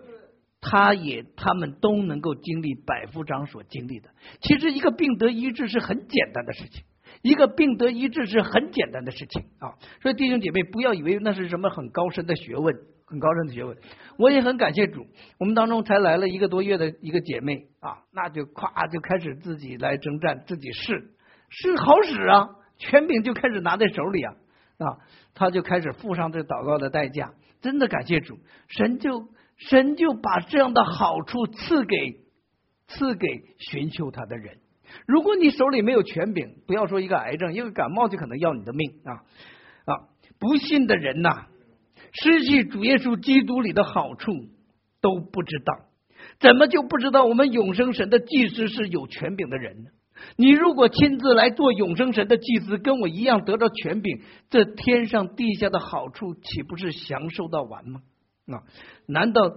[0.59, 4.09] 他也他们都能够经历百夫长所经历的。
[4.41, 6.83] 其实一个病得医治是很简单的事情，
[7.21, 9.75] 一个病得医治是很简单的事情啊！
[10.01, 12.73] 所以弟兄姐妹不要以为那是什么很高深的学问，
[13.05, 13.77] 很高深的学问。
[14.17, 15.05] 我也很感谢主，
[15.37, 21.11] 我们当中才来了一个多月的一个姐妹啊，那就咵就开始自己来征战，自己试
[21.49, 24.33] 是好使啊，权柄就开始拿在手里啊
[24.77, 24.97] 啊，
[25.33, 27.33] 他就开始付上这祷告的代价。
[27.61, 28.39] 真的感谢主，
[28.69, 29.27] 神就
[29.57, 31.95] 神就把这样的好处赐给
[32.87, 33.27] 赐给
[33.57, 34.59] 寻求他的人。
[35.07, 39.23] 如果你手里没有权柄，不要说一个癌症，一个感冒就可能要你的命啊
[39.85, 40.09] 啊！
[40.39, 41.47] 不信的人呐，
[42.11, 44.31] 失去主耶稣基督里的好处
[45.01, 45.73] 都不知道，
[46.39, 49.89] 怎么就不知道我们永生神的祭司是有权柄的人呢？
[50.35, 58.01] 你如果亲自来做永生神的祭司，跟我一样得到权柄，这天上地下的好处岂不是享受到完吗？
[58.47, 58.63] 啊，
[59.05, 59.55] 难道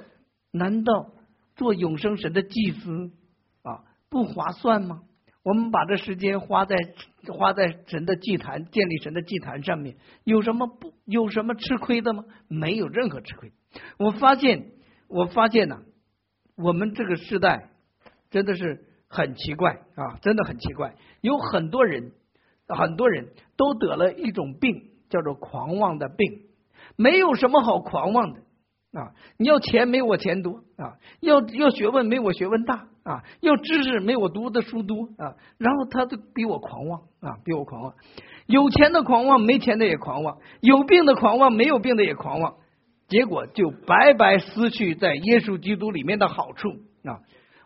[0.52, 1.10] 难道
[1.56, 3.10] 做永生神的祭司
[3.62, 5.02] 啊不划算吗？
[5.42, 6.76] 我们把这时间花在
[7.28, 12.24] 花在神的祭坛、建立神的祭坛上面，有什么不有什么吃亏的吗？
[12.48, 13.52] 没有任何吃亏。
[13.98, 14.72] 我发现，
[15.08, 15.82] 我发现呢，
[16.56, 17.70] 我们这个时代
[18.30, 20.94] 真的是很奇怪啊，真的很奇怪。
[21.20, 22.12] 有很多人，
[22.68, 26.46] 很多人都得了一种病，叫做狂妄的病。
[26.96, 28.40] 没有什么好狂妄的
[28.92, 29.14] 啊！
[29.38, 35.34] 你要钱没我钱多啊，要要学问没我学问大啊，要知识没我读的书多啊。
[35.58, 37.94] 然后他都比我狂妄啊，比我狂妄。
[38.46, 42.56] 有钱的狂妄，没钱的也狂妄；有病的狂妄，没有病的也狂妄。
[43.08, 46.70] 结果就白白失去在耶稣基督里面的好处
[47.04, 47.20] 啊！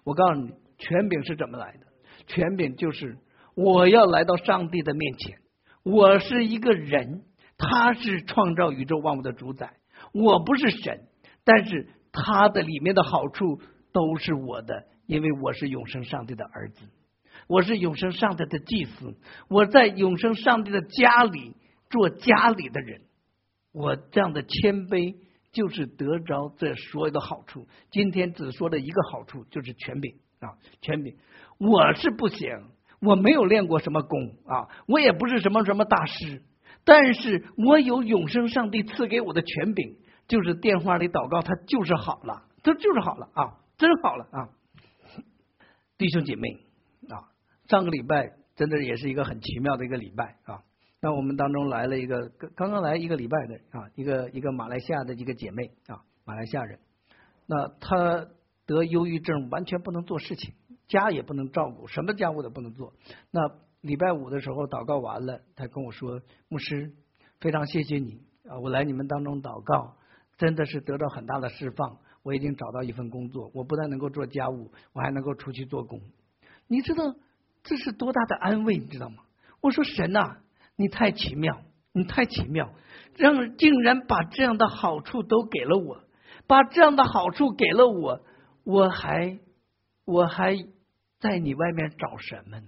[0.04, 1.86] 我告诉你，权柄是怎么来的？
[2.26, 3.18] 权柄就是
[3.54, 5.38] 我要来到上帝的面前，
[5.84, 7.22] 我是一个人。
[7.58, 9.72] 他是创造宇宙万物的主宰，
[10.12, 11.04] 我不是神，
[11.42, 13.62] 但是他的里面的好处
[13.94, 16.80] 都是我的，因为我是永生上帝的儿子，
[17.46, 19.16] 我是永生上帝的祭司，
[19.48, 21.54] 我在永生上帝的家里
[21.88, 23.02] 做家里的人，
[23.72, 25.16] 我这样的谦卑
[25.52, 27.68] 就是得着这所有的好处。
[27.90, 31.16] 今天只说的一个好处就是权柄啊，权柄，
[31.58, 32.48] 我是不行，
[33.00, 36.42] 我没有练过什么功啊，我也不是什么什么大师。
[36.84, 39.96] 但是我有永生上帝赐给我的权柄，
[40.26, 44.48] 就是电话里祷告，他就是好了，他就是好了啊，真好了啊！
[45.98, 46.60] 弟兄姐妹
[47.08, 47.32] 啊，
[47.68, 50.62] 上个礼拜真的也是一个很奇妙的一个礼拜啊。
[51.00, 56.78] 那我们当中来了一个刚刚来一个礼拜的啊，一个一个马来西亚的一个姐妹啊，马来西亚人。
[57.46, 58.26] 那她
[58.66, 60.54] 得忧郁症，完全不能做事情，
[60.88, 62.92] 家也不能照顾，什么家务都不能做。
[63.30, 63.40] 那
[63.80, 66.92] 礼拜五的时候祷告完了，他跟我说：“牧师，
[67.40, 68.58] 非常谢谢你啊！
[68.58, 69.96] 我来你们当中祷告，
[70.38, 71.98] 真的是得到很大的释放。
[72.26, 76.00] 我已经找到一份工作，我不但能够做家务，我还能够出去做工。
[76.66, 77.14] 你知道
[77.62, 79.22] 这是多大的安慰，你知道吗？
[79.60, 80.38] 我说神呐，
[80.74, 81.62] 你太奇妙，
[81.92, 82.72] 你太奇妙，
[83.16, 86.02] 让竟然把这样的好处都给了我，
[86.48, 88.20] 把这样的好处给了我，
[88.64, 89.38] 我还
[90.04, 90.56] 我还
[91.20, 92.66] 在你外面找什么呢？”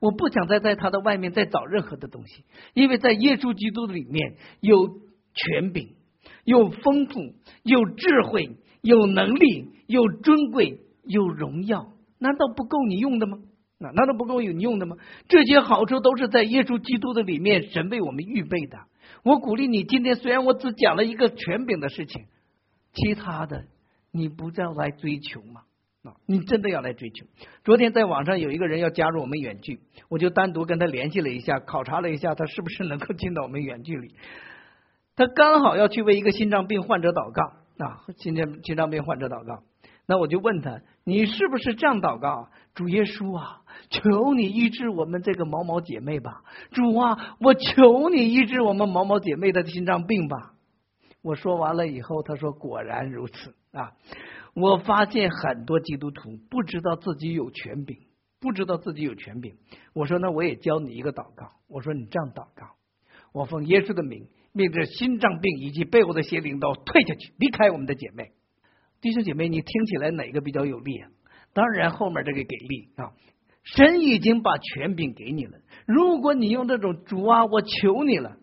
[0.00, 4.88] 我不想再在他的外面再找任何的东西，因为在耶稣基督里面有
[5.34, 5.94] 权柄、
[6.42, 7.20] 有丰富、
[7.62, 13.38] 有智慧、有能力、有尊贵、有荣耀，难道不够你用的吗？
[13.78, 14.96] 那难道不够你用的吗？
[15.28, 18.78] 这些好处都是在耶稣基督的里面，神为我们预备的。
[19.22, 22.24] 我鼓励你，今天虽然我只讲了一个权柄的事情，
[22.92, 23.64] 其他的
[24.12, 25.62] 你不再来追求吗？
[26.02, 27.26] 啊，你真的要来追求？
[27.64, 34.14] 昨天在网上有一个人要加入我们远距，我就单独跟他联系了一下，考察了一下他是不是能够进到我们远距里。
[35.16, 39.62] 他刚好要去为一个心脏病患者祷告啊，心脏心脏病患者祷告。
[40.06, 42.48] 那我就问他，你是不是这样祷告？
[42.74, 46.42] 主耶稣啊，求你医治我们这个毛毛姐妹吧！
[46.72, 50.54] 主啊，我求你医治我们毛毛姐妹的心脏病吧！
[51.22, 53.92] 我说完了以后，他说果然如此啊。
[54.54, 57.96] 我发现很多基督徒不知道自己有权柄，
[58.40, 59.54] 不知道自己有权柄。
[59.92, 61.52] 我说，那我也教你一个祷告。
[61.68, 62.74] 我说，你这样祷告：
[63.32, 68.32] 我奉耶稣的名，命这心脏病以及背后的邪灵都退下去，离开我们的姐妹。
[69.00, 71.08] 弟兄姐妹，你听起来哪个比较有力啊？
[71.52, 73.12] 当然后面这个给力啊！
[73.62, 75.58] 神已经把权柄给你了。
[75.86, 78.36] 如果你用这种主啊，我求你了，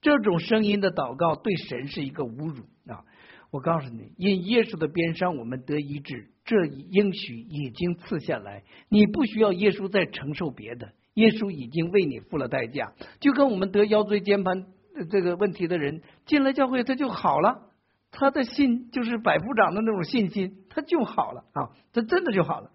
[0.00, 3.04] 这种声音的祷告，对神是一个侮辱啊！
[3.50, 8.62] 我告诉你，因耶稣的鞭伤，我们得医治，这应许已经赐下来。
[8.88, 12.92] 你不需要耶稣再承受别的，耶稣已经为你付了代价。
[13.20, 14.66] 就跟我们得腰椎间盘
[15.04, 17.68] 这个问题的人进了教会，他就好了。
[18.10, 22.70] 他的信就是百夫长的那种信心，他就好了啊，他真的就好了。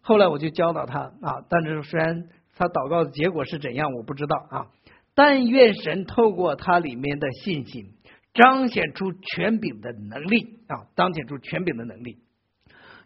[0.00, 4.66] 后来我就教导他啊，但是虽然他祷告的结果是怎样，我不知道啊。
[5.14, 7.94] 但愿神透过他里面的信心。
[8.34, 10.88] 彰显出权柄的能力啊！
[10.96, 12.16] 彰显出权柄的能力。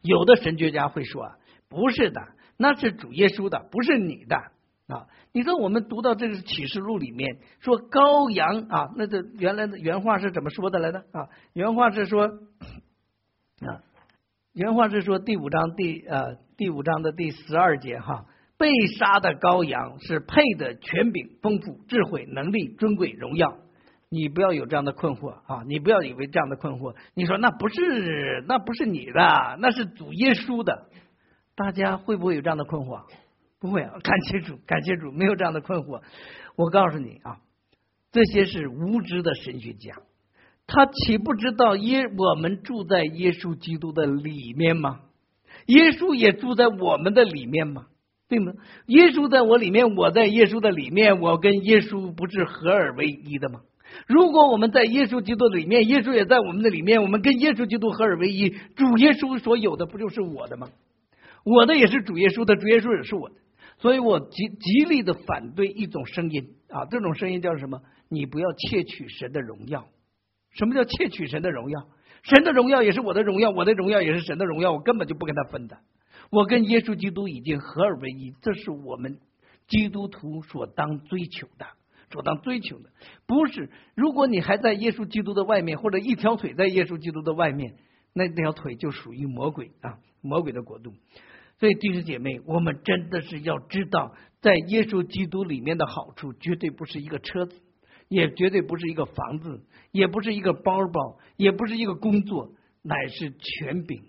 [0.01, 1.37] 有的神学家会说啊，
[1.69, 2.21] 不是的，
[2.57, 4.41] 那是主耶稣的，不是你的
[4.89, 5.07] 啊！
[5.33, 11.29] 你说我们读到这个启示录里面说羔羊啊，那这原来的原话是怎么说的来的啊？
[11.55, 12.27] 原话是说
[13.67, 13.83] 啊，
[14.53, 18.27] 原话是说第五章第呃第五章的第十二节哈，
[18.57, 23.57] 被杀的羔羊是配的权柄、丰富、智慧、能力、尊贵、荣耀。
[24.09, 25.65] 你不要有这样的困惑啊！
[25.67, 30.87] 你不要以为这样的困惑，你说那不是那不是你的，那是主耶稣的。
[31.57, 33.01] 大家会不会有这样的困惑？
[33.59, 33.93] 不会啊！
[34.03, 36.03] 感谢主，感谢主，没有这样的困惑。
[36.57, 37.39] 我告诉你啊，
[38.13, 39.95] 这些是无知的神学家，
[40.67, 45.01] 他岂不知道耶我们住在耶稣基督的里面吗？
[45.67, 47.87] 耶稣也住在我们的里面吗？
[48.29, 48.53] 对吗？
[48.87, 53.61] 耶稣在我里面，我在耶稣的里面，我跟耶稣不是合而为一的吗？
[54.07, 60.69] 如果我们在耶稣基督里面，耶稣也在我们的里面，我们跟耶稣基督合而为一，主耶稣所有的不就是我的吗？
[61.45, 63.37] 我的也是主耶稣的，主耶稣也是我的，
[63.79, 67.83] 所以我极极力的反对一种声音啊，这种声音叫什么？
[68.09, 69.87] 你不要窃取神的荣耀。
[70.51, 71.87] 什么叫窃取神的荣耀？
[72.23, 75.79] 神的荣耀也是我的荣耀，我的荣耀也是神的荣耀，我根本就不跟他分的。
[76.31, 79.19] 我跟耶稣基督已经合二为一，这是我们
[79.69, 81.67] 基督徒所当追求的。
[82.13, 82.91] 所当追求的
[83.27, 87.75] 不是，如果你还在耶稣基督的外面，或者一条腿在耶稣基督的外面，
[88.13, 90.95] 那条腿就属于魔鬼啊，魔鬼的国度。
[91.59, 97.61] 所以弟兄姐妹，我们真的是要知道，在耶稣基督里面的好处，绝对不是一个车子，
[98.09, 102.53] 也绝对不是一个房子，也不是一个包包，也不是一个工作，
[102.83, 104.03] 乃是权柄、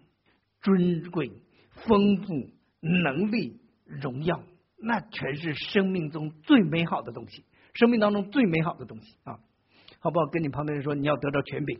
[0.62, 1.32] 尊贵、
[1.72, 2.50] 丰富、
[2.82, 4.43] 能力、荣耀，
[4.78, 7.45] 那全是生命中最美好的东西。
[7.74, 9.39] 生命当中最美好的东西啊，
[10.00, 10.26] 好不好？
[10.28, 11.80] 跟你旁边人说，你要得到权柄。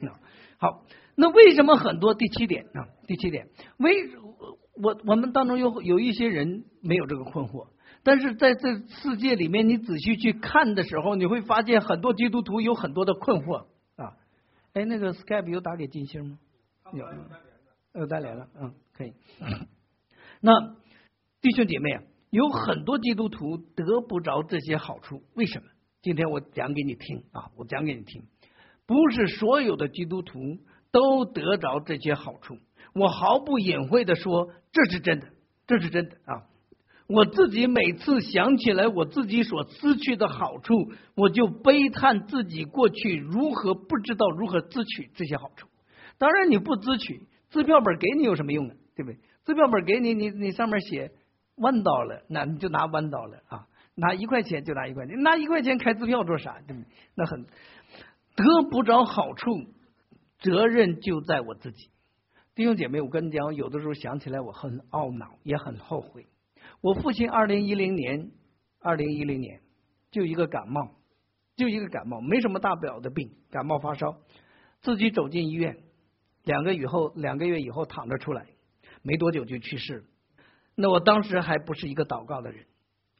[0.00, 0.12] 那
[0.58, 0.84] 好，
[1.20, 2.86] 那为什么很多第七点啊？
[3.08, 3.48] 第七点，
[3.78, 4.16] 为
[4.80, 7.66] 我我们当中有有一些人没有这个困惑，
[8.04, 13.66] 但是在这世界里面，你仔细去看的时候，你会发现很多基督徒有很多的困惑
[13.96, 14.14] 啊。
[14.74, 16.38] 哎，那个 Skype 有打给金星吗？
[16.92, 17.04] 有，
[18.00, 19.12] 有带来了，嗯，可以。
[20.40, 20.52] 那
[21.40, 21.98] 弟兄姐妹，
[22.30, 25.66] 有很多基督徒得不着这些好处，为什么？
[26.00, 28.22] 今天我讲给你听啊，我讲给你听，
[28.86, 30.38] 不是所有的基督徒
[30.90, 32.56] 都得着这些好处。
[32.94, 35.26] 我毫不隐晦的说，这是真的，
[35.66, 36.42] 这是真的啊！
[37.06, 40.74] 我自己每次想起来我自己所失去的好处，
[41.14, 45.68] 我就悲叹自己过去如何不知道如何支取这些好处。
[46.18, 48.74] 当然你不支取，支票本给你有什么用呢？
[48.94, 49.18] 对不对？
[49.46, 51.12] 支票本给你，你你上面写
[51.56, 53.66] 弯刀了，那你就拿弯刀了啊！
[53.94, 56.58] 拿一块钱就拿一块钱，拿一块钱开支票做啥？
[56.66, 56.86] 对不对？
[57.14, 59.50] 那很得不着好处，
[60.40, 61.90] 责任就在我自己。
[62.54, 66.26] 弟兄姐妹，我跟你讲，有的时候想起来我很懊恼，也很后悔。
[66.80, 68.30] 我父亲二零一零年，
[68.80, 69.60] 二零一零年
[70.10, 70.90] 就一个感冒，
[71.56, 74.16] 就一个感冒，没什么大不了的病，感冒发烧，
[74.80, 75.76] 自己走进医院。
[76.44, 78.46] 两个月后，两个月以后躺着出来，
[79.02, 80.04] 没多久就去世了。
[80.74, 82.64] 那我当时还不是一个祷告的人，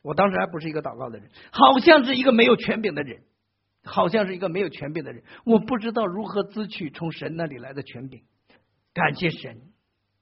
[0.03, 3.23] 我当时还不是一个祷告的人，好像是一个没有权柄的人，
[3.89, 5.23] 好像是一个没有权柄的人。
[5.45, 8.23] 我不知道如何支取从神那里来的权柄。
[8.95, 9.61] 感谢神，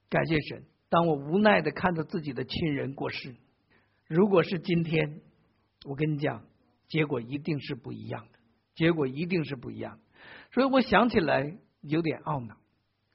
[0.09, 0.65] 感谢神。
[0.89, 3.35] 当我无奈的看着自己的亲人过世，
[4.07, 5.21] 如果是今天，
[5.85, 6.45] 我跟你讲，
[6.87, 8.39] 结果一定是不一样的，
[8.75, 9.99] 结果一定是不一样。
[10.53, 12.55] 所以我想起来有点懊恼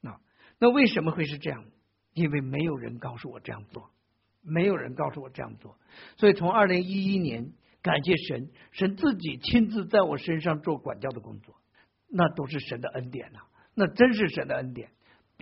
[0.09, 0.19] 啊。
[0.59, 1.65] 那为什么会是这样？
[2.13, 3.89] 因为没有人告诉我这样做，
[4.43, 5.79] 没有人告诉我这样做。
[6.17, 7.53] 所以从二零一一年，
[7.83, 11.53] 感谢神，神自己亲自在我身上做管教的工作，
[12.09, 13.39] 那都是神的恩典呐，
[13.75, 14.89] 那真是神的恩典，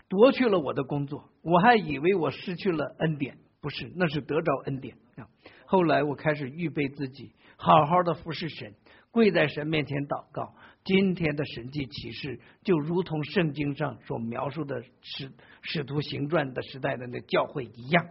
[0.10, 5.30] 夺去了我的工作，我还以为我失去了恩典，不是，那是得着恩典啊。
[5.66, 8.74] 后来我开始预备自己，好好的服侍神，
[9.12, 10.56] 跪在神面前祷告。
[10.84, 15.32] 今天的神迹启示，就如同圣经上所描述的使
[15.62, 18.08] 使徒行传的时代的那教会一样！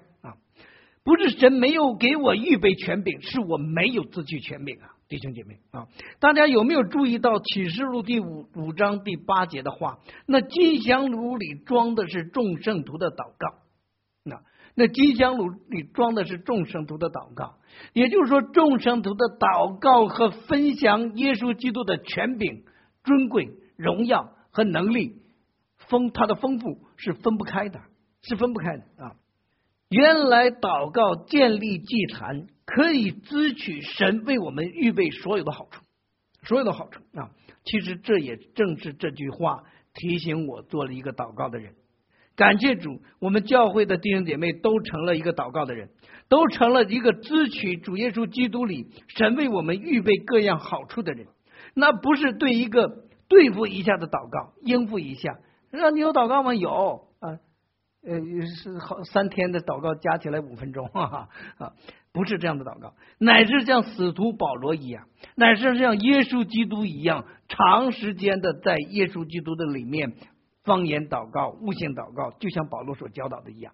[1.10, 4.94] 不是神没有给我预备权柄，是我没有自取权柄啊！
[5.08, 5.88] 弟兄姐妹啊，
[6.20, 9.98] 大家有没有注意到启示录第五五章第八节的话？
[10.24, 13.58] 那金香炉里装的是众圣徒的祷告，
[14.22, 14.40] 那
[14.76, 17.56] 那金香炉里装的是众圣徒的祷告。
[17.92, 22.62] 也就是说，众生徒的祷告和分享耶稣基督的权柄、
[23.02, 25.16] 尊贵、荣耀和能力
[25.76, 27.80] 丰，它的丰富是分不开的，
[28.22, 29.16] 是分不开的啊！
[29.90, 35.82] 原来祷告建立祭坛，可以支取神为我们预备所有的好处，
[36.44, 37.30] 所有的好处啊！
[37.64, 41.74] 其实这也正是这句话提醒我做了一个祷告的人。
[42.36, 45.90] 感谢主，我们教会的弟兄姐妹都成了一个祷告的人，
[46.28, 51.26] 都成了一个支取主耶稣基督里神为我们预备各样好处的人。
[51.74, 55.40] 那不是对一个对付一下的祷告，应付一下。
[55.72, 56.54] 让你有祷告吗？
[56.54, 57.08] 有，
[58.06, 61.28] 呃，是好三天的祷告加起来五分钟，哈哈
[61.58, 61.72] 啊，
[62.12, 70.14] 不是这样的祷告，乃至像使徒保罗一样，乃至像耶稣基督一样，长时间的在耶稣基督的里面。
[70.62, 73.72] 方言祷告、悟性祷告，就像保罗所教导的一样。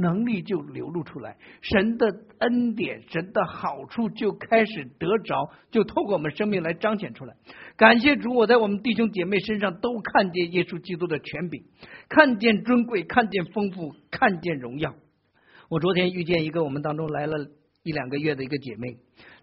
[0.00, 2.06] 能力就流露出来，神的
[2.38, 7.34] 恩典、神的好处就开始得着，就透过我们生命来彰显出来。
[7.76, 11.64] 感谢主，我在我们弟兄姐妹身上都看见耶稣基督的权柄，
[12.08, 14.94] 看见尊贵，看见丰富，看见荣耀。
[15.68, 17.48] 我昨天遇见一个我们当中来了
[17.82, 18.98] 一两个月的一个姐妹，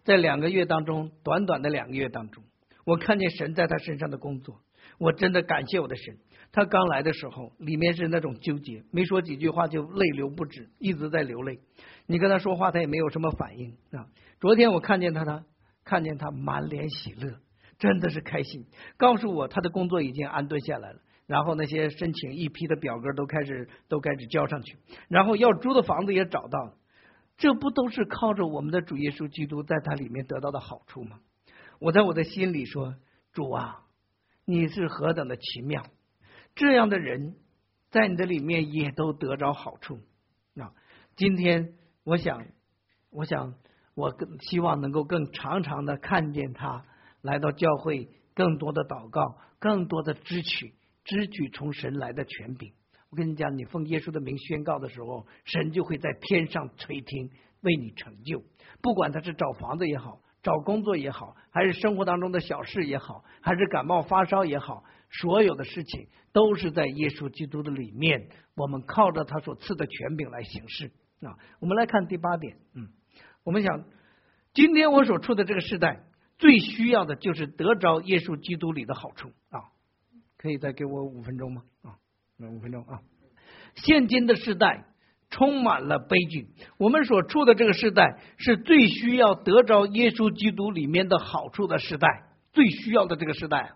[0.06, 2.46] 在两个月当中，短短的两个月当中，
[2.86, 4.62] 我看见神在她身上的工作，
[5.00, 6.16] 我真的感谢我的神。
[6.52, 11.60] 他刚来的时候，里面是那种纠结，没说几句话就泪流不止，一直在流泪。
[12.08, 14.08] 你跟他说话，他也没有什么反应啊。
[14.40, 15.46] 昨天我看见他，他
[15.84, 17.40] 看见他满脸喜乐，
[17.78, 18.66] 真的是开心，
[18.98, 21.00] 告诉我他的工作已经安顿下来了。
[21.28, 24.78] 然后那些申请一批的表格都开始都开始交上去，
[25.08, 26.78] 然后要租的房子也找到了。
[27.38, 31.20] 这不都是靠着我们的主耶稣基督在他里面得到的好处吗？
[31.80, 32.96] 我在我的心里说：
[33.34, 33.84] 主啊，
[34.46, 35.84] 你是何等的奇妙！
[36.56, 37.36] 这样的人，
[37.92, 40.00] 在你的里面也都得着好处。
[40.58, 40.72] 啊，
[41.18, 41.74] 今天
[42.06, 42.46] 我想，
[43.12, 43.56] 我想，
[43.94, 46.86] 我更希望能够更常常的看见他
[47.22, 52.72] 来到教会，更多的祷告，更多的支取，支取从神来的权柄。
[53.10, 57.30] 我跟你讲，你奉耶稣的名宣告的时候，神就会在天上垂听，
[57.62, 58.42] 为你成就。
[58.82, 64.86] 不管他是找房子也好，找工作也好，还是生活当中的小事也好，还是感冒发烧也好。
[65.10, 70.92] 所有的事情都是在耶稣基督的里面，我们靠着他所赐的权柄来行事
[71.22, 71.38] 啊。
[71.60, 72.90] 我们来看第八点，嗯，
[73.44, 73.86] 我们想，
[74.54, 76.04] 今天我所处的这个时代，
[76.38, 79.72] 最需要的就是得着耶稣基督里的好处啊。
[80.38, 81.64] 可以再给我五分钟吗？
[81.82, 81.96] 啊，
[82.40, 83.00] 五分钟啊。
[83.76, 84.86] 现今的时代
[85.30, 92.08] 充满了悲剧，我们所处的这个时代是最需要得着耶稣基督里面的好处的时代，
[92.52, 93.74] 最需要的这个时代。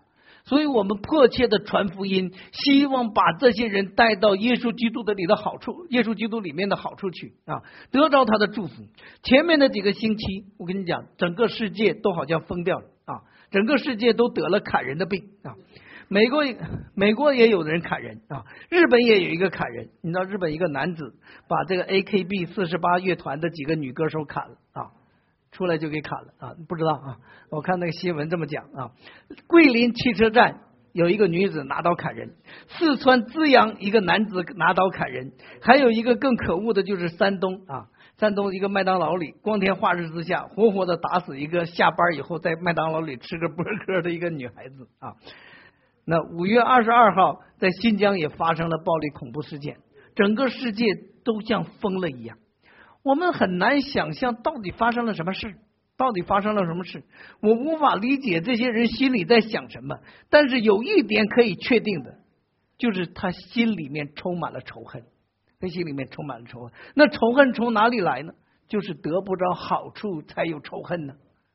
[0.50, 8.72] 所以我们迫切的传福音，希望把这些人带到耶稣基督的里的好处，耶稣基督里面的好处去啊，得着他的祝福。
[9.22, 13.22] 前面的几个星期，我跟你讲，整个世界都好像疯掉了啊，
[13.52, 15.54] 整个世界都得了砍人的病啊。
[16.08, 16.42] 美国
[16.96, 19.90] 美国也有人砍人啊，日本也有一个砍人。
[20.02, 21.14] 你知道日本一个男子
[21.46, 24.90] 把这个 A K B 四十八乐团的几个女歌手砍了啊。
[25.52, 26.54] 出来就给砍了啊！
[26.68, 27.18] 不知道啊，
[27.50, 28.92] 我看那个新闻这么讲啊。
[29.46, 30.60] 桂林汽车站
[30.92, 32.34] 有一个女子拿刀砍人，
[32.68, 37.88] 四川资阳一个男子拿刀砍人，还有一个更可恶的就是山东啊，
[38.18, 45.14] 山东一个麦当劳里光天化日之下活活的打死一个下班以后在麦当劳里吃个波哥的一个女孩子啊。
[46.04, 49.78] 那五月二十二号在新疆也发生了暴力恐怖事件，
[50.14, 50.84] 整个世界
[51.24, 52.38] 都像疯了一样。
[53.02, 55.54] 我们很难想象到底发生了什么事，
[55.96, 57.02] 到底发生了什么事？
[57.40, 59.98] 我无法理解这些人心里在想什么。
[60.28, 62.16] 但是有一点可以确定的，
[62.78, 65.04] 就是他心里面充满了仇恨，
[65.60, 66.72] 他心里面充满了仇恨。
[66.94, 68.32] 那仇恨从哪里来呢？
[68.68, 71.14] 就是得不着好处才有仇恨呢，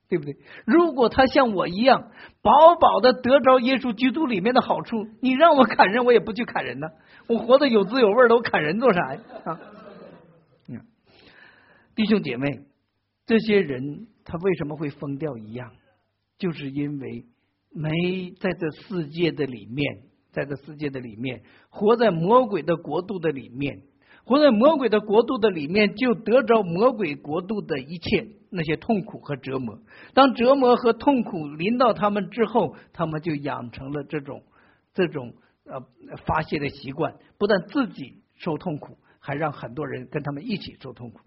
[0.10, 0.36] 对不对？
[0.66, 6.88] 如果他像我一样饱饱的得着耶稣基督里面的好处，你让我砍人，我也不去砍人呢。
[7.28, 9.22] 我活得有滋有味的，我砍人做啥呀？
[9.46, 9.60] 啊！
[11.96, 12.60] 弟兄姐妹，
[13.26, 15.72] 这些人他为什么会疯掉一样？
[16.38, 17.26] 就是因为
[17.72, 20.02] 没在这世界的里面，
[20.34, 23.84] 在这世界的里面，活在魔鬼的国度的里面，
[24.26, 29.80] 活在魔鬼的国度的里面，就得着魔鬼国度的一切那些痛苦和折磨。
[30.14, 34.44] 当折磨和痛苦临到他们之后，他们就养成了这种
[34.94, 35.34] 这种
[35.64, 35.80] 呃
[36.26, 41.22] 发泄的习惯，不但自己受痛苦，还让很多人跟他们一起受痛苦。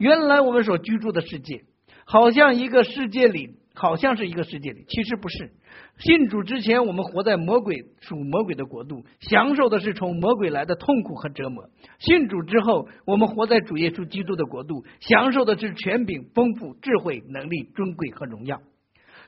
[0.00, 1.62] 原来我们所居住的世界，
[2.06, 5.52] 好像一个世界里，好像是一个世界里，其实不是。
[5.98, 11.68] 信主之前，我们活在魔鬼属魔鬼的国度，享受的是从魔鬼来的痛苦和折磨。
[11.98, 18.62] 信主之后，我们活在主耶稣基督的国度，享受的是权柄、丰富、智慧、能力、尊贵和荣耀。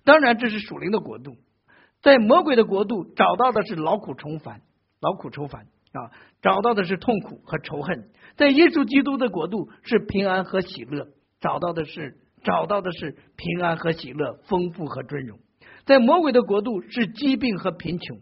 [0.04, 1.36] 当然，这是属灵的国度。
[2.00, 4.62] 在魔鬼的国度，找到的是劳苦重烦，
[5.02, 8.08] 劳苦愁烦啊，找到的是痛苦和仇恨。
[8.36, 11.08] 在耶稣基督的国度是平安和喜乐，
[11.40, 15.38] 找到的是找到的是平安和喜乐，丰富和尊荣。
[15.84, 18.16] 在魔鬼的国度是疾病和贫穷，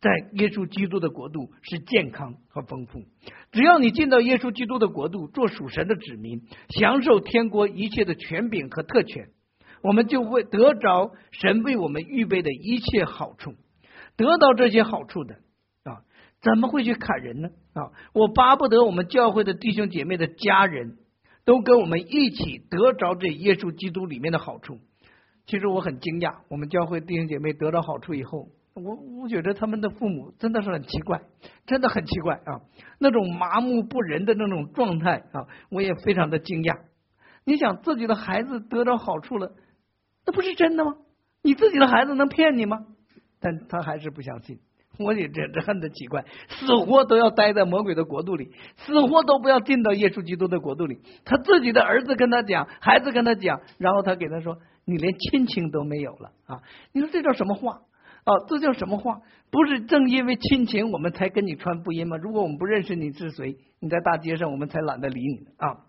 [0.00, 3.00] 在耶稣基督的国度是健康和丰富。
[3.50, 9.30] 只要你进到耶稣基督的国度，做属神的子民，享受天国一切的权柄和特权，
[9.82, 13.54] 我们就会得着神为我们预备的一切好处。
[14.16, 15.38] 得到这些好处的。
[16.42, 17.48] 怎么会去砍人呢？
[17.74, 20.96] 啊，我巴不得我们教会的弟兄姐妹的家人
[21.44, 24.78] 都跟我们一起得着这耶稣基督里面的好处。
[25.46, 31.22] 其实我很惊讶，我们教会弟兄姐妹得到好处以后，我我觉得他们的父母真的是很奇怪，
[31.66, 32.60] 真的很奇怪啊！
[32.98, 36.80] 那种麻木不仁的那种状态啊，我也非常的惊讶。
[37.44, 39.52] 你想自己的孩子得到好处了，
[40.26, 40.96] 那不是真的吗？
[41.42, 42.78] 你自己的孩子能骗你吗？
[43.38, 44.58] 但他还是不相信。
[44.98, 50.98] 我也真是恨的奇怪，死活都要待在魔鬼的国度里，死活都不要进到耶稣基督的国度里。
[51.24, 57.80] 他自己的儿子跟他讲，孩子跟他讲，然后他给他说：“你连亲情都没有了啊！”你说这叫什么话
[58.24, 58.32] 啊？
[58.48, 59.20] 这叫什么话？
[59.50, 62.16] 不是正因为亲情，我们才跟你传福音吗？
[62.16, 65.84] 如果我们不认识你是谁，你在大街上，我们才懒得理你啊！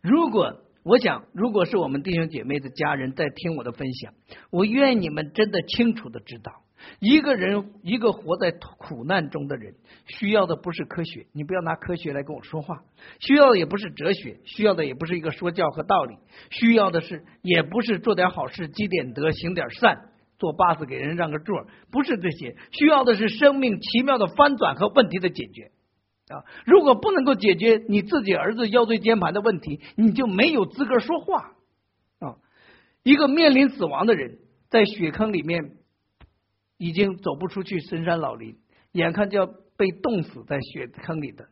[0.00, 4.12] 如果我想，如果是我们弟兄姐妹的家人在听我的分享，
[4.50, 6.63] 我愿你们真的清楚的知道。
[7.00, 9.74] 一个人，一个活在苦难中的人，
[10.06, 12.76] 需要的不是科学，你不要拿科学来跟我说话；
[13.20, 16.16] 需要的也不是哲学，需要的也不是一个说教和道理，
[16.50, 25.70] 需要的是，也不是做点好事积点德行点善，做八字给人让个座，不是这些，需要的是生命奇妙的翻转和问题的解决
[26.28, 26.44] 啊！
[26.64, 31.52] 如果不能够解决你自己儿子腰椎间盘的问题，你就没有资格说话
[32.20, 32.36] 啊！
[33.02, 34.38] 一个面临死亡的人，
[34.70, 35.76] 在血坑里面。
[36.76, 38.56] 已经走不出去深山老林，
[38.92, 39.46] 眼看就要
[39.76, 41.48] 被冻死在雪坑里的，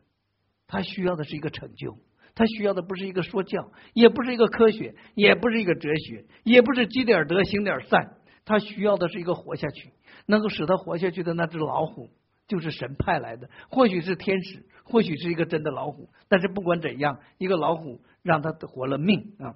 [0.67, 1.97] 他需要的是一个拯救，
[2.35, 9.91] 他需要的不是一个说教，也不是一个科学，也不是一个哲学，也不是积点德行点善，他需要的是一个活下去，
[10.25, 12.09] 能够使他活下去的那只老虎，
[12.47, 19.55] 就是神派来的，或许是天使，或许是一个真的老虎，但是不管怎样，一个老虎让他活了命啊！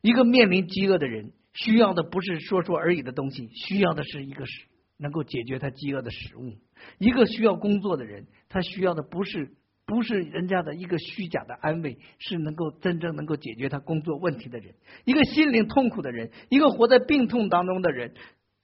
[0.00, 1.32] 一个面临饥饿的人。
[1.54, 6.52] 需要的不是说说而已的东西，需要的是一个是能够解决他饥饿的食物。
[6.98, 9.54] 一个需要工作的人，他需要的不是
[9.86, 14.74] 不是人家的一个虚假的安慰，是能够真正能够解决他工作问题的人。
[15.04, 18.14] 一个心灵痛苦的人，一个活在病痛当中的人，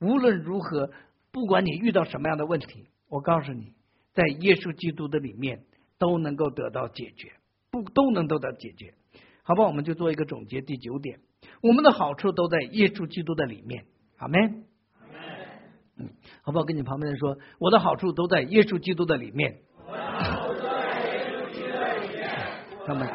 [0.00, 0.90] 无论如何，
[1.30, 3.72] 不管你遇到什么样的问题，我告诉你，
[4.12, 5.64] 在耶稣基督的里面
[5.98, 7.32] 都能够得到解决，
[7.70, 8.94] 不都能得到解决。
[9.42, 11.20] 好吧，我们就做一个总结，第九点。
[11.62, 13.84] 我们的好处都在耶稣基督的里面，
[14.18, 14.64] 阿门。
[15.98, 16.08] 嗯，
[16.42, 16.64] 好不好？
[16.64, 19.56] 跟你旁边人说，我的好处都在耶稣基督的里面。
[22.86, 23.08] 他们，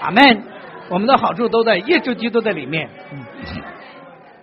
[0.00, 0.42] 阿门。
[0.88, 2.88] 我们的好处都在耶稣基督的里面。
[3.12, 3.24] 嗯。